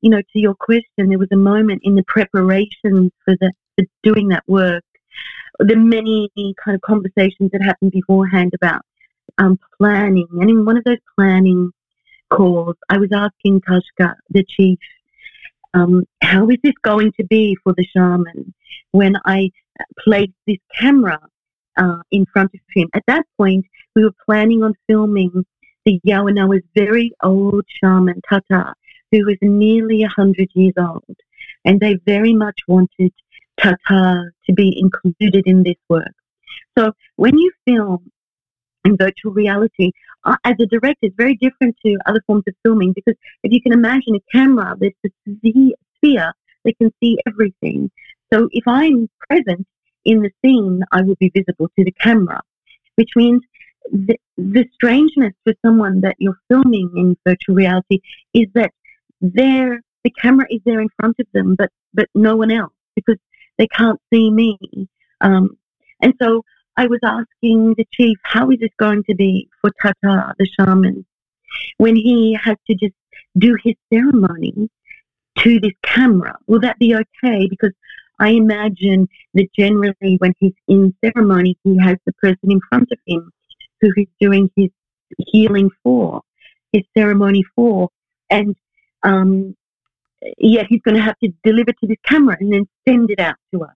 you 0.00 0.10
know 0.10 0.22
to 0.32 0.38
your 0.46 0.54
question, 0.54 1.10
there 1.10 1.18
was 1.18 1.32
a 1.32 1.44
moment 1.52 1.82
in 1.84 1.94
the 1.94 2.04
preparation 2.04 3.12
for 3.24 3.34
the 3.40 3.52
for 3.76 3.84
doing 4.02 4.28
that 4.28 4.44
work 4.46 4.84
the 5.58 5.76
many 5.76 6.30
kind 6.64 6.74
of 6.74 6.80
conversations 6.80 7.50
that 7.52 7.62
happened 7.62 7.92
beforehand 7.92 8.52
about 8.54 8.82
um, 9.38 9.58
planning. 9.78 10.26
And 10.32 10.50
in 10.50 10.64
one 10.64 10.76
of 10.76 10.84
those 10.84 10.98
planning 11.18 11.70
calls, 12.30 12.76
I 12.88 12.98
was 12.98 13.10
asking 13.12 13.60
Tashka, 13.60 14.14
the 14.30 14.44
chief, 14.44 14.78
um, 15.74 16.04
how 16.22 16.48
is 16.48 16.58
this 16.62 16.74
going 16.82 17.12
to 17.18 17.24
be 17.24 17.56
for 17.62 17.74
the 17.76 17.86
shaman 17.94 18.52
when 18.90 19.14
I 19.24 19.50
placed 19.98 20.32
this 20.46 20.58
camera 20.78 21.18
uh, 21.76 22.02
in 22.10 22.26
front 22.32 22.52
of 22.54 22.60
him? 22.74 22.88
At 22.94 23.04
that 23.06 23.24
point, 23.36 23.66
we 23.94 24.04
were 24.04 24.14
planning 24.26 24.62
on 24.62 24.74
filming 24.86 25.44
the 25.84 26.00
Yawanawa's 26.06 26.64
very 26.74 27.12
old 27.22 27.64
shaman, 27.82 28.20
Tata, 28.28 28.74
who 29.10 29.24
was 29.24 29.36
nearly 29.42 30.00
100 30.00 30.48
years 30.54 30.74
old. 30.78 31.16
And 31.64 31.80
they 31.80 31.94
very 32.06 32.32
much 32.32 32.58
wanted 32.68 33.12
Tata 33.58 34.30
to 34.46 34.52
be 34.52 34.78
included 34.78 35.46
in 35.46 35.62
this 35.62 35.76
work. 35.88 36.14
So 36.78 36.92
when 37.16 37.38
you 37.38 37.50
film 37.66 38.10
in 38.84 38.96
virtual 38.96 39.32
reality, 39.32 39.92
as 40.24 40.54
a 40.60 40.66
director, 40.66 40.98
it's 41.02 41.16
very 41.16 41.36
different 41.36 41.76
to 41.84 41.98
other 42.06 42.22
forms 42.26 42.44
of 42.46 42.54
filming 42.62 42.92
because 42.92 43.14
if 43.42 43.52
you 43.52 43.60
can 43.60 43.72
imagine 43.72 44.14
a 44.16 44.20
camera, 44.32 44.76
there's 44.78 44.92
a 45.04 45.10
sphere 45.96 46.32
that 46.64 46.78
can 46.78 46.92
see 47.02 47.18
everything. 47.26 47.90
So 48.32 48.48
if 48.52 48.66
I'm 48.66 49.08
present 49.28 49.66
in 50.04 50.22
the 50.22 50.30
scene, 50.44 50.82
I 50.92 51.02
will 51.02 51.16
be 51.16 51.30
visible 51.34 51.68
to 51.76 51.84
the 51.84 51.92
camera, 51.92 52.40
which 52.96 53.10
means 53.16 53.42
the, 53.90 54.16
the 54.36 54.64
strangeness 54.74 55.34
for 55.44 55.54
someone 55.64 56.00
that 56.02 56.16
you're 56.18 56.38
filming 56.48 56.90
in 56.96 57.16
virtual 57.26 57.56
reality 57.56 58.00
is 58.32 58.46
that 58.54 58.72
there 59.20 59.80
the 60.04 60.10
camera 60.10 60.46
is 60.50 60.60
there 60.64 60.80
in 60.80 60.88
front 60.98 61.16
of 61.20 61.26
them, 61.32 61.54
but 61.56 61.70
but 61.94 62.08
no 62.14 62.36
one 62.36 62.50
else 62.50 62.72
because 62.96 63.18
they 63.58 63.66
can't 63.68 64.00
see 64.12 64.30
me. 64.30 64.58
Um, 65.20 65.56
and 66.00 66.14
so 66.20 66.42
I 66.76 66.86
was 66.86 67.00
asking 67.02 67.74
the 67.76 67.86
chief, 67.92 68.18
how 68.22 68.50
is 68.50 68.58
this 68.60 68.70
going 68.78 69.04
to 69.04 69.14
be 69.14 69.48
for 69.60 69.70
Tata, 69.80 70.34
the 70.38 70.46
shaman, 70.58 71.04
when 71.76 71.96
he 71.96 72.38
has 72.42 72.56
to 72.68 72.74
just 72.74 72.94
do 73.36 73.56
his 73.62 73.74
ceremony 73.92 74.70
to 75.38 75.60
this 75.60 75.72
camera? 75.82 76.38
Will 76.46 76.60
that 76.60 76.78
be 76.78 76.94
okay? 76.94 77.46
Because 77.48 77.72
I 78.18 78.30
imagine 78.30 79.08
that 79.34 79.52
generally 79.56 80.16
when 80.18 80.34
he's 80.38 80.54
in 80.68 80.94
ceremony, 81.04 81.58
he 81.64 81.78
has 81.78 81.96
the 82.06 82.12
person 82.14 82.50
in 82.50 82.60
front 82.68 82.88
of 82.92 82.98
him 83.06 83.30
who 83.80 83.90
he's 83.96 84.08
doing 84.20 84.50
his 84.56 84.70
healing 85.18 85.70
for, 85.82 86.22
his 86.72 86.84
ceremony 86.96 87.42
for. 87.54 87.88
And 88.30 88.56
um, 89.02 89.56
yet 90.38 90.66
he's 90.68 90.82
going 90.82 90.96
to 90.96 91.02
have 91.02 91.18
to 91.18 91.32
deliver 91.44 91.72
to 91.72 91.86
this 91.86 91.98
camera 92.04 92.36
and 92.40 92.52
then 92.52 92.68
send 92.88 93.10
it 93.10 93.20
out 93.20 93.36
to 93.52 93.64
us. 93.64 93.74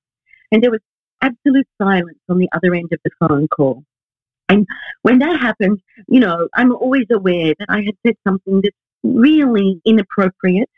And 0.53 0.63
there 0.63 0.71
was 0.71 0.81
absolute 1.27 1.69
silence 1.81 2.19
on 2.29 2.39
the 2.39 2.49
other 2.53 2.75
end 2.75 2.93
of 2.93 3.01
the 3.05 3.11
phone 3.21 3.49
call. 3.49 3.85
And 4.49 4.67
when 5.03 5.19
that 5.19 5.41
happened, 5.41 5.81
you 6.09 6.21
know, 6.21 6.49
I'm 6.55 6.73
always 6.73 7.07
aware 7.11 7.55
that 7.59 7.67
I 7.69 7.83
had 7.83 7.97
said 8.07 8.17
something 8.27 8.61
that's 8.63 8.77
really 9.03 9.81
inappropriate. 9.85 10.71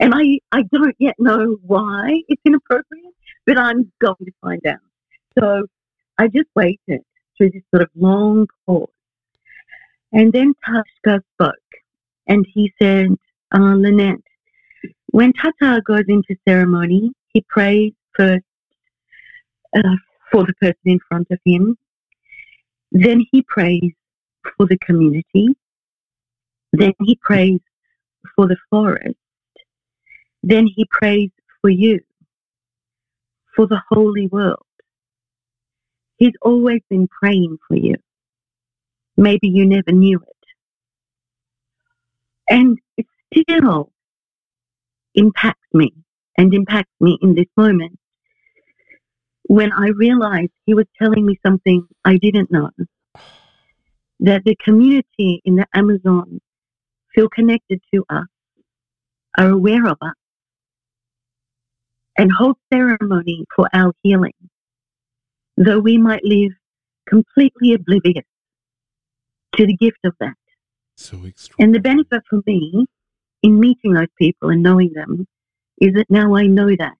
And 0.00 0.12
I, 0.14 0.40
I 0.52 0.62
don't 0.72 0.96
yet 0.98 1.14
know 1.18 1.56
why 1.62 2.22
it's 2.28 2.42
inappropriate, 2.44 3.14
but 3.46 3.58
I'm 3.58 3.92
going 4.00 4.24
to 4.24 4.32
find 4.42 4.66
out. 4.66 4.78
So 5.38 5.66
I 6.18 6.28
just 6.28 6.48
waited 6.54 7.02
through 7.36 7.50
this 7.50 7.62
sort 7.72 7.82
of 7.82 7.90
long 7.94 8.46
pause. 8.66 8.88
And 10.12 10.32
then 10.32 10.54
Tashka 10.66 11.20
spoke 11.34 11.54
and 12.26 12.46
he 12.52 12.72
said, 12.80 13.08
uh, 13.54 13.74
Lynette, 13.76 14.24
when 15.10 15.32
Tata 15.32 15.80
goes 15.84 16.04
into 16.08 16.34
ceremony, 16.46 17.12
he 17.32 17.44
prays 17.48 17.92
first 18.16 18.44
uh, 19.76 19.96
for 20.30 20.44
the 20.44 20.54
person 20.60 20.76
in 20.84 21.00
front 21.08 21.28
of 21.30 21.38
him. 21.44 21.76
Then 22.92 23.24
he 23.30 23.42
prays 23.42 23.92
for 24.56 24.66
the 24.66 24.78
community. 24.78 25.48
Then 26.72 26.92
he 27.00 27.18
prays 27.20 27.60
for 28.34 28.46
the 28.46 28.56
forest. 28.70 29.16
Then 30.42 30.66
he 30.66 30.86
prays 30.90 31.30
for 31.60 31.70
you, 31.70 32.00
for 33.54 33.66
the 33.66 33.82
holy 33.90 34.28
world. 34.28 34.64
He's 36.16 36.34
always 36.42 36.80
been 36.88 37.08
praying 37.08 37.58
for 37.66 37.76
you. 37.76 37.96
Maybe 39.16 39.48
you 39.48 39.66
never 39.66 39.92
knew 39.92 40.18
it. 40.18 40.46
And 42.48 42.78
it 42.96 43.06
still, 43.34 43.92
impacts 45.18 45.68
me 45.72 45.92
and 46.36 46.54
impacts 46.54 46.92
me 47.00 47.18
in 47.20 47.34
this 47.34 47.46
moment. 47.56 47.98
When 49.48 49.72
I 49.72 49.88
realized 49.88 50.52
he 50.66 50.74
was 50.74 50.84
telling 51.00 51.24
me 51.24 51.38
something 51.44 51.88
I 52.04 52.18
didn't 52.18 52.52
know, 52.52 52.70
that 54.20 54.44
the 54.44 54.54
community 54.62 55.40
in 55.44 55.56
the 55.56 55.66
Amazon 55.74 56.40
feel 57.14 57.30
connected 57.30 57.80
to 57.94 58.04
us, 58.10 58.26
are 59.38 59.48
aware 59.48 59.86
of 59.86 59.96
us, 60.02 60.14
and 62.18 62.30
hold 62.30 62.56
ceremony 62.70 63.46
for 63.56 63.68
our 63.72 63.92
healing, 64.02 64.34
though 65.56 65.78
we 65.78 65.96
might 65.96 66.24
live 66.24 66.52
completely 67.08 67.72
oblivious 67.72 68.26
to 69.56 69.66
the 69.66 69.76
gift 69.76 69.98
of 70.04 70.14
that. 70.20 70.34
So 70.96 71.18
and 71.58 71.74
the 71.74 71.80
benefit 71.80 72.22
for 72.28 72.42
me 72.46 72.86
in 73.42 73.58
meeting 73.58 73.94
those 73.94 74.12
people 74.18 74.50
and 74.50 74.62
knowing 74.62 74.92
them 74.92 75.26
is 75.80 75.94
that 75.94 76.10
now 76.10 76.34
I 76.36 76.46
know 76.46 76.68
that. 76.76 76.97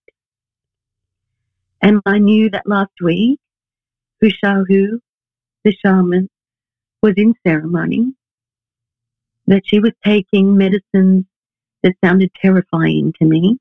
And 1.80 2.00
I 2.06 2.18
knew 2.18 2.50
that 2.50 2.66
last 2.66 2.92
week, 3.00 3.38
Hushahu, 4.22 5.00
the 5.64 5.76
shaman, 5.84 6.28
was 7.02 7.14
in 7.16 7.34
ceremony, 7.46 8.12
that 9.46 9.62
she 9.64 9.78
was 9.78 9.92
taking 10.04 10.56
medicines 10.56 11.24
that 11.82 11.94
sounded 12.04 12.30
terrifying 12.34 13.12
to 13.20 13.24
me, 13.24 13.58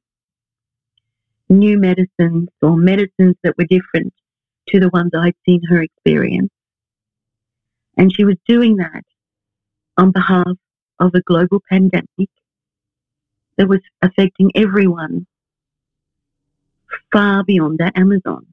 new 1.50 1.78
medicines 1.78 2.50
or 2.62 2.76
medicines 2.76 3.36
that 3.44 3.58
were 3.58 3.66
different 3.66 4.14
to 4.70 4.80
the 4.80 4.90
ones 4.90 5.12
I'd 5.16 5.36
seen 5.46 5.62
her 5.70 5.82
experience. 5.82 6.52
And 7.98 8.14
she 8.14 8.26
was 8.26 8.36
doing 8.48 8.78
that 8.78 9.04
on 9.98 10.12
behalf 10.12 10.58
of 11.00 11.14
a 11.14 11.22
global 11.22 11.62
pandemic 11.70 12.30
that 13.58 13.68
was 13.68 13.82
affecting 14.02 14.52
everyone 14.56 15.26
far 17.12 17.44
beyond 17.44 17.80
the 17.80 17.92
Amazon. 17.96 18.46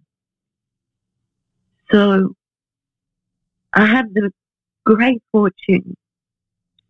So 1.91 2.35
I 3.75 3.87
have 3.87 4.13
the 4.15 4.31
great 4.85 5.23
fortune 5.33 5.97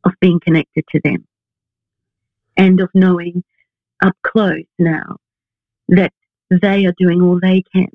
of 0.05 0.13
being 0.21 0.41
connected 0.41 0.85
to 0.91 1.01
them 1.03 1.27
and 2.57 2.81
of 2.81 2.91
knowing 2.95 3.43
up 4.03 4.17
close 4.23 4.65
now 4.79 5.17
that 5.89 6.13
they 6.51 6.87
are 6.87 6.95
doing 6.99 7.23
all 7.23 7.41
they 7.41 7.63
can 7.73 7.89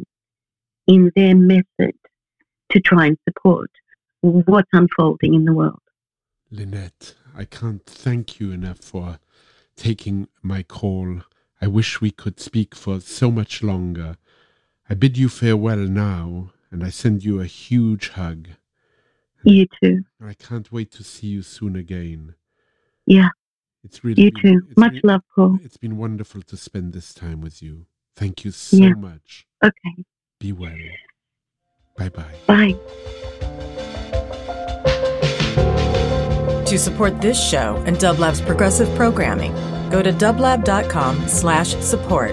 in 0.87 1.11
their 1.15 1.35
method 1.35 1.95
to 2.71 2.79
try 2.79 3.07
and 3.07 3.17
support 3.27 3.69
what's 4.21 4.69
unfolding 4.73 5.33
in 5.33 5.45
the 5.45 5.53
world. 5.53 5.81
Lynette, 6.51 7.13
I 7.35 7.45
can't 7.45 7.85
thank 7.85 8.39
you 8.39 8.51
enough 8.51 8.79
for 8.79 9.19
taking 9.75 10.27
my 10.41 10.63
call. 10.63 11.21
I 11.61 11.67
wish 11.67 12.01
we 12.01 12.11
could 12.11 12.39
speak 12.39 12.73
for 12.73 12.99
so 13.01 13.29
much 13.31 13.61
longer. 13.61 14.15
I 14.89 14.93
bid 14.93 15.17
you 15.17 15.29
farewell 15.29 15.77
now, 15.77 16.51
and 16.71 16.83
I 16.83 16.89
send 16.89 17.23
you 17.23 17.41
a 17.41 17.45
huge 17.45 18.09
hug. 18.09 18.49
You 19.43 19.67
too. 19.81 20.03
I 20.23 20.33
can't 20.33 20.71
wait 20.71 20.91
to 20.91 21.03
see 21.03 21.27
you 21.27 21.41
soon 21.41 21.75
again. 21.75 22.35
Yeah. 23.05 23.29
It's 23.83 24.03
really 24.03 24.23
you 24.23 24.31
been, 24.31 24.41
too. 24.41 24.61
Much 24.77 24.93
been, 24.93 25.01
love, 25.03 25.21
Paul. 25.35 25.59
It's 25.63 25.77
been 25.77 25.97
wonderful 25.97 26.41
to 26.43 26.57
spend 26.57 26.93
this 26.93 27.13
time 27.13 27.41
with 27.41 27.61
you. 27.61 27.85
Thank 28.15 28.43
you 28.43 28.51
so 28.51 28.77
yeah. 28.77 28.93
much. 28.93 29.47
Okay. 29.63 30.03
Be 30.39 30.51
well. 30.51 30.75
Bye 31.97 32.09
bye. 32.09 32.35
Bye. 32.47 32.75
To 36.65 36.77
support 36.77 37.19
this 37.21 37.41
show 37.41 37.81
and 37.85 37.97
Dublab's 37.97 38.41
progressive 38.41 38.93
programming, 38.95 39.53
go 39.89 40.01
to 40.01 40.11
dublab.com 40.11 41.27
slash 41.27 41.75
support. 41.77 42.31